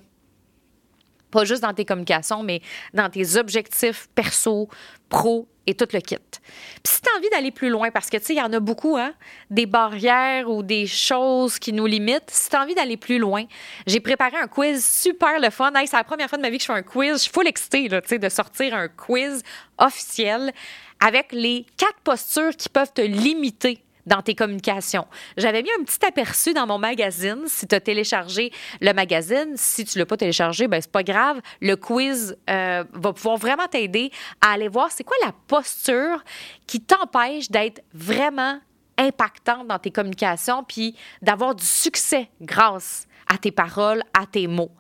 pas 1.32 1.46
juste 1.46 1.62
dans 1.62 1.74
tes 1.74 1.86
communications, 1.86 2.44
mais 2.44 2.62
dans 2.94 3.10
tes 3.10 3.38
objectifs 3.38 4.08
perso, 4.16 4.68
pro 5.10 5.48
et 5.70 5.76
tout 5.76 5.88
le 5.94 6.00
kit. 6.00 6.18
Puis 6.18 6.94
si 6.94 7.02
tu 7.02 7.10
as 7.14 7.18
envie 7.18 7.30
d'aller 7.30 7.52
plus 7.52 7.70
loin, 7.70 7.92
parce 7.92 8.10
que 8.10 8.18
tu 8.18 8.26
sais, 8.26 8.34
il 8.34 8.40
y 8.40 8.42
en 8.42 8.52
a 8.52 8.60
beaucoup, 8.60 8.98
hein, 8.98 9.14
des 9.50 9.66
barrières 9.66 10.50
ou 10.50 10.64
des 10.64 10.88
choses 10.88 11.60
qui 11.60 11.74
nous 11.74 11.86
limitent, 11.86 12.30
si 12.30 12.50
tu 12.50 12.56
as 12.56 12.62
envie 12.62 12.76
d'aller 12.76 12.98
plus 12.98 13.20
loin, 13.20 13.46
j'ai 13.86 14.00
préparé 14.00 14.38
un 14.38 14.48
quiz 14.48 14.84
super 14.84 15.40
le 15.40 15.50
fun. 15.50 15.72
c'est 15.86 15.94
la 15.94 16.04
première 16.04 16.28
fois 16.28 16.38
de 16.38 16.44
ma 16.44 16.50
vie 16.50 16.58
que 16.58 16.64
je 16.64 16.68
fais 16.68 16.74
un 16.74 16.84
quiz. 16.84 17.14
Je 17.14 17.18
suis 17.18 17.32
full 17.32 17.48
excitée 17.48 17.88
là, 17.88 18.02
de 18.02 18.30
sortir 18.30 18.74
un 18.74 18.88
quiz 18.88 19.44
officiel 19.78 20.52
avec 21.00 21.32
les 21.32 21.66
quatre 21.78 22.00
postures 22.04 22.56
qui 22.56 22.70
peuvent 22.70 22.92
te 22.94 23.02
limiter 23.02 23.84
dans 24.10 24.22
tes 24.24 24.36
communications. 24.36 25.06
J'avais 25.38 25.62
mis 25.62 25.70
un 25.80 25.84
petit 25.84 26.04
aperçu 26.06 26.54
dans 26.54 26.66
mon 26.66 26.80
magazine. 26.80 27.44
Si 27.46 27.68
tu 27.68 27.76
as 27.76 27.80
téléchargé 27.80 28.52
le 28.82 28.92
magazine, 28.92 29.54
si 29.56 29.86
tu 29.86 29.98
ne 29.98 30.02
l'as 30.02 30.06
pas 30.08 30.18
téléchargé, 30.18 30.68
ben 30.68 30.82
c'est 30.82 30.92
pas 30.92 31.04
grave. 31.04 31.40
Le 31.62 31.76
quiz 31.76 32.36
euh, 32.50 32.84
va 32.92 33.14
pouvoir 33.14 33.38
vraiment 33.38 33.68
t'aider 33.68 34.12
à 34.42 34.54
aller 34.54 34.68
voir 34.68 34.92
c'est 34.92 35.04
quoi 35.04 35.16
la 35.24 35.32
posture 35.48 36.24
qui 36.66 36.82
t'empêche 36.82 37.52
d'être 37.52 37.82
vraiment 37.94 38.60
impactante 38.98 39.68
dans 39.68 39.80
tes 39.80 39.92
communications 39.92 40.64
puis 40.64 40.96
d'avoir 41.22 41.54
du 41.54 41.66
succès 41.66 42.30
grâce 42.42 43.08
à 43.32 43.38
tes 43.38 43.52
paroles, 43.52 44.02
à 44.20 44.26
tes 44.26 44.48
mots 44.48 44.72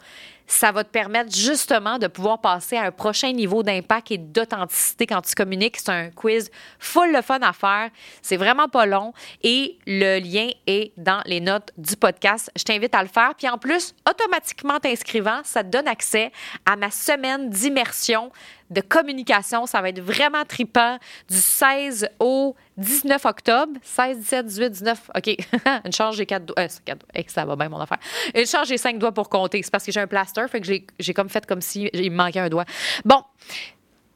ça 0.50 0.72
va 0.72 0.84
te 0.84 0.90
permettre 0.90 1.34
justement 1.34 2.00
de 2.00 2.08
pouvoir 2.08 2.42
passer 2.42 2.76
à 2.76 2.84
un 2.86 2.92
prochain 2.92 3.32
niveau 3.32 3.62
d'impact 3.62 4.12
et 4.12 4.18
d'authenticité 4.18 5.06
quand 5.06 5.22
tu 5.22 5.36
communiques. 5.36 5.78
C'est 5.78 5.92
un 5.92 6.10
quiz 6.10 6.50
full 6.80 7.14
le 7.14 7.22
fun 7.22 7.40
à 7.42 7.54
faire. 7.54 7.92
C'est 8.24 8.36
vraiment 8.36 8.68
pas 8.68 8.88
long 8.88 9.14
et 9.44 9.78
le 9.86 10.20
lien 10.20 10.50
est 10.66 10.92
dans 10.98 11.22
les 11.26 11.40
notes 11.40 11.72
du 11.78 11.96
podcast. 11.96 12.52
Je 12.58 12.64
t'invite 12.64 12.96
à 12.96 13.04
le 13.04 13.10
faire. 13.10 13.36
Puis 13.38 13.48
en 13.48 13.60
plus, 13.60 13.94
automatiquement 14.10 14.80
t'inscrivant, 14.80 15.42
ça 15.44 15.64
te 15.64 15.70
donne 15.70 15.88
accès 15.88 16.32
à 16.66 16.76
ma 16.76 16.90
semaine 16.90 17.52
d'immersion 17.52 18.32
de 18.70 18.82
communication. 18.82 19.66
Ça 19.66 19.82
va 19.82 19.90
être 19.90 20.02
vraiment 20.02 20.44
tripant 20.46 20.98
du 21.30 21.38
16 21.38 22.10
au 22.20 22.56
19 22.78 23.26
octobre. 23.26 23.74
16, 23.84 24.18
17, 24.20 24.46
18, 24.46 24.70
19. 24.70 25.12
OK. 25.16 25.38
Une 25.86 25.92
charge, 25.92 26.18
j'ai 26.18 26.26
4 26.26 26.46
doigts. 26.46 26.60
Euh, 26.60 27.22
ça 27.28 27.46
va 27.46 27.56
bien, 27.56 27.70
mon 27.70 27.80
affaire. 27.80 28.00
Une 28.36 28.46
charge, 28.46 28.68
j'ai 28.68 28.78
5 28.78 28.98
doigts 29.00 29.12
pour 29.12 29.30
compter. 29.30 29.62
C'est 29.64 29.72
parce 29.72 29.86
que 29.86 29.92
j'ai 29.92 30.00
un 30.00 30.08
plaster, 30.08 30.46
fait 30.50 30.62
que 30.62 30.68
j'ai 31.00 31.14
comme 31.14 31.30
fait 31.30 31.46
comme 31.46 31.62
si 31.62 31.90
il 31.94 32.12
me 32.12 32.18
manquait 32.18 32.40
un 32.40 32.50
doigt. 32.50 32.66
Bon 33.06 33.24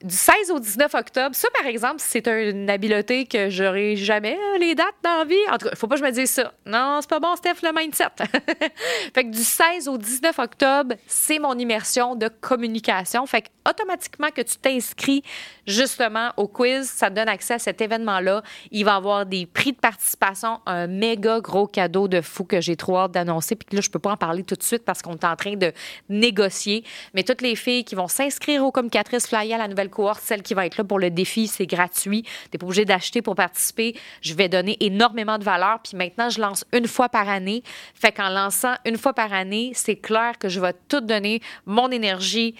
du 0.03 0.15
16 0.15 0.51
au 0.51 0.59
19 0.59 0.93
octobre. 0.95 1.33
Ça, 1.33 1.47
par 1.57 1.65
exemple, 1.65 1.95
c'est 1.99 2.27
une 2.27 2.69
habileté 2.69 3.25
que 3.25 3.49
j'aurai 3.49 3.95
jamais 3.95 4.37
euh, 4.37 4.57
les 4.57 4.75
dates 4.75 4.95
dans 5.01 5.19
la 5.19 5.25
vie. 5.25 5.35
En 5.49 5.57
tout 5.57 5.69
cas, 5.69 5.75
faut 5.75 5.87
pas 5.87 5.95
que 5.95 6.01
je 6.01 6.05
me 6.05 6.11
dise 6.11 6.29
ça. 6.29 6.51
Non, 6.65 6.99
c'est 6.99 7.09
pas 7.09 7.21
bon, 7.21 7.35
Steph, 7.37 7.61
le 7.63 7.71
mindset. 7.73 8.09
fait 9.13 9.23
que 9.23 9.29
du 9.29 9.43
16 9.43 9.87
au 9.87 9.97
19 9.97 10.37
octobre, 10.39 10.95
c'est 11.07 11.39
mon 11.39 11.57
immersion 11.57 12.15
de 12.15 12.27
communication. 12.27 13.25
Fait 13.25 13.43
que 13.43 13.47
automatiquement 13.69 14.29
que 14.29 14.41
tu 14.41 14.57
t'inscris 14.57 15.23
justement 15.65 16.31
au 16.35 16.49
quiz, 16.49 16.89
ça 16.89 17.09
te 17.09 17.15
donne 17.15 17.29
accès 17.29 17.53
à 17.53 17.59
cet 17.59 17.79
événement-là. 17.79 18.43
Il 18.71 18.83
va 18.83 18.91
y 18.91 18.95
avoir 18.95 19.25
des 19.25 19.45
prix 19.45 19.71
de 19.71 19.77
participation, 19.77 20.59
un 20.65 20.87
méga 20.87 21.39
gros 21.39 21.67
cadeau 21.67 22.09
de 22.09 22.19
fou 22.19 22.43
que 22.43 22.59
j'ai 22.59 22.75
trop 22.75 22.97
hâte 22.97 23.13
d'annoncer. 23.13 23.55
Puis 23.55 23.73
là, 23.73 23.81
je 23.81 23.89
peux 23.89 23.99
pas 23.99 24.11
en 24.11 24.17
parler 24.17 24.43
tout 24.43 24.55
de 24.55 24.63
suite 24.63 24.83
parce 24.83 25.01
qu'on 25.01 25.13
est 25.13 25.23
en 25.23 25.37
train 25.37 25.55
de 25.55 25.71
négocier. 26.09 26.83
Mais 27.13 27.23
toutes 27.23 27.41
les 27.41 27.55
filles 27.55 27.85
qui 27.85 27.95
vont 27.95 28.09
s'inscrire 28.09 28.65
au 28.65 28.71
communicatrice 28.71 29.27
flyer 29.27 29.55
à 29.55 29.59
la 29.59 29.67
nouvelle 29.69 29.89
cohorte, 29.93 30.21
celle 30.21 30.41
qui 30.41 30.53
va 30.53 30.65
être 30.65 30.77
là 30.77 30.83
pour 30.83 30.99
le 30.99 31.09
défi, 31.09 31.47
c'est 31.47 31.65
gratuit. 31.65 32.23
Tu 32.51 32.57
pas 32.57 32.65
obligé 32.65 32.85
d'acheter 32.85 33.21
pour 33.21 33.35
participer. 33.35 33.95
Je 34.21 34.33
vais 34.33 34.49
donner 34.49 34.77
énormément 34.79 35.37
de 35.37 35.43
valeur. 35.43 35.79
Puis 35.83 35.97
maintenant, 35.97 36.29
je 36.29 36.41
lance 36.41 36.65
une 36.73 36.87
fois 36.87 37.09
par 37.09 37.29
année. 37.29 37.63
Fait 37.93 38.11
qu'en 38.11 38.29
lançant 38.29 38.73
une 38.85 38.97
fois 38.97 39.13
par 39.13 39.31
année, 39.33 39.71
c'est 39.73 39.95
clair 39.95 40.37
que 40.37 40.49
je 40.49 40.59
vais 40.59 40.73
tout 40.89 41.01
donner 41.01 41.41
mon 41.65 41.89
énergie 41.89 42.55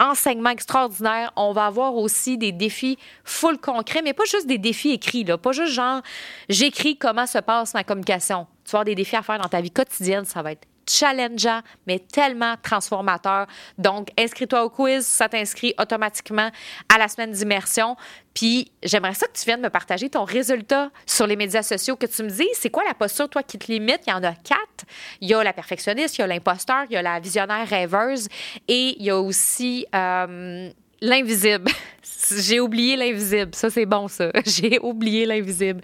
enseignement 0.00 0.50
extraordinaire. 0.50 1.32
On 1.36 1.52
va 1.52 1.66
avoir 1.66 1.94
aussi 1.94 2.36
des 2.36 2.52
défis 2.52 2.98
full 3.24 3.58
concrets, 3.58 4.02
mais 4.02 4.12
pas 4.12 4.24
juste 4.24 4.46
des 4.46 4.58
défis 4.58 4.90
écrits, 4.90 5.24
là. 5.24 5.38
pas 5.38 5.52
juste 5.52 5.72
genre 5.72 6.02
j'écris 6.48 6.96
comment 6.96 7.26
se 7.26 7.38
passe 7.38 7.74
ma 7.74 7.84
communication. 7.84 8.46
Tu 8.64 8.72
vas 8.72 8.80
avoir 8.80 8.84
des 8.84 8.94
défis 8.94 9.16
à 9.16 9.22
faire 9.22 9.38
dans 9.38 9.48
ta 9.48 9.60
vie 9.60 9.70
quotidienne, 9.70 10.24
ça 10.24 10.42
va 10.42 10.52
être 10.52 10.66
challengeant, 10.88 11.60
mais 11.86 11.98
tellement 11.98 12.54
transformateur. 12.62 13.46
Donc, 13.78 14.08
inscris-toi 14.18 14.64
au 14.64 14.70
quiz, 14.70 15.06
ça 15.06 15.28
t'inscrit 15.28 15.74
automatiquement 15.78 16.50
à 16.92 16.98
la 16.98 17.08
semaine 17.08 17.32
d'immersion. 17.32 17.96
Puis, 18.34 18.72
j'aimerais 18.82 19.14
ça 19.14 19.26
que 19.26 19.38
tu 19.38 19.44
viennes 19.44 19.60
me 19.60 19.70
partager 19.70 20.10
ton 20.10 20.24
résultat 20.24 20.90
sur 21.06 21.26
les 21.26 21.36
médias 21.36 21.62
sociaux, 21.62 21.96
que 21.96 22.06
tu 22.06 22.22
me 22.22 22.28
dises, 22.28 22.46
c'est 22.54 22.70
quoi 22.70 22.82
la 22.84 22.94
posture, 22.94 23.28
toi, 23.28 23.42
qui 23.42 23.58
te 23.58 23.70
limite? 23.70 24.00
Il 24.06 24.10
y 24.10 24.12
en 24.12 24.22
a 24.22 24.32
quatre. 24.32 24.84
Il 25.20 25.28
y 25.28 25.34
a 25.34 25.44
la 25.44 25.52
perfectionniste, 25.52 26.18
il 26.18 26.22
y 26.22 26.24
a 26.24 26.26
l'imposteur, 26.26 26.84
il 26.90 26.94
y 26.94 26.96
a 26.96 27.02
la 27.02 27.20
visionnaire 27.20 27.66
rêveuse 27.68 28.28
et 28.68 28.96
il 28.98 29.04
y 29.04 29.10
a 29.10 29.20
aussi... 29.20 29.86
Euh, 29.94 30.70
l'invisible. 31.04 31.70
J'ai 32.38 32.60
oublié 32.60 32.96
l'invisible. 32.96 33.54
Ça, 33.54 33.70
c'est 33.70 33.86
bon, 33.86 34.08
ça. 34.08 34.30
J'ai 34.46 34.78
oublié 34.80 35.26
l'invisible. 35.26 35.82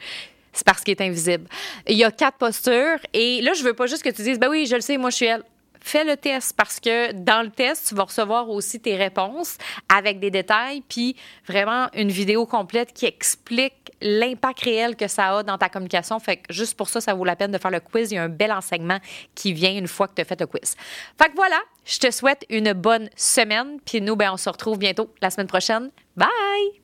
C'est 0.52 0.64
parce 0.64 0.82
qu'il 0.82 0.92
est 0.92 1.02
invisible. 1.02 1.46
Il 1.86 1.96
y 1.96 2.04
a 2.04 2.10
quatre 2.10 2.38
postures 2.38 2.98
et 3.12 3.40
là, 3.42 3.52
je 3.54 3.62
veux 3.62 3.74
pas 3.74 3.86
juste 3.86 4.02
que 4.02 4.10
tu 4.10 4.22
dises, 4.22 4.38
ben 4.38 4.48
oui, 4.48 4.66
je 4.66 4.74
le 4.74 4.80
sais, 4.80 4.96
moi, 4.96 5.10
je 5.10 5.16
suis 5.16 5.26
elle 5.26 5.44
fais 5.82 6.04
le 6.04 6.16
test 6.16 6.54
parce 6.56 6.78
que 6.78 7.12
dans 7.12 7.42
le 7.42 7.50
test, 7.50 7.88
tu 7.88 7.94
vas 7.94 8.04
recevoir 8.04 8.48
aussi 8.48 8.80
tes 8.80 8.96
réponses 8.96 9.56
avec 9.88 10.20
des 10.20 10.30
détails, 10.30 10.82
puis 10.88 11.16
vraiment 11.46 11.88
une 11.94 12.10
vidéo 12.10 12.46
complète 12.46 12.92
qui 12.92 13.06
explique 13.06 13.92
l'impact 14.00 14.60
réel 14.60 14.96
que 14.96 15.08
ça 15.08 15.38
a 15.38 15.42
dans 15.42 15.58
ta 15.58 15.68
communication. 15.68 16.18
Fait 16.18 16.38
que 16.38 16.52
juste 16.52 16.76
pour 16.76 16.88
ça, 16.88 17.00
ça 17.00 17.14
vaut 17.14 17.24
la 17.24 17.36
peine 17.36 17.50
de 17.50 17.58
faire 17.58 17.70
le 17.70 17.80
quiz. 17.80 18.12
Il 18.12 18.16
y 18.16 18.18
a 18.18 18.22
un 18.22 18.28
bel 18.28 18.52
enseignement 18.52 18.98
qui 19.34 19.52
vient 19.52 19.76
une 19.76 19.88
fois 19.88 20.08
que 20.08 20.14
tu 20.14 20.22
as 20.22 20.24
fait 20.24 20.40
le 20.40 20.46
quiz. 20.46 20.76
Fait 21.20 21.28
que 21.28 21.36
voilà, 21.36 21.60
je 21.84 21.98
te 21.98 22.10
souhaite 22.10 22.44
une 22.48 22.72
bonne 22.72 23.08
semaine, 23.16 23.78
puis 23.84 24.00
nous, 24.00 24.16
ben, 24.16 24.32
on 24.32 24.36
se 24.36 24.48
retrouve 24.48 24.78
bientôt 24.78 25.12
la 25.20 25.30
semaine 25.30 25.48
prochaine. 25.48 25.90
Bye! 26.16 26.80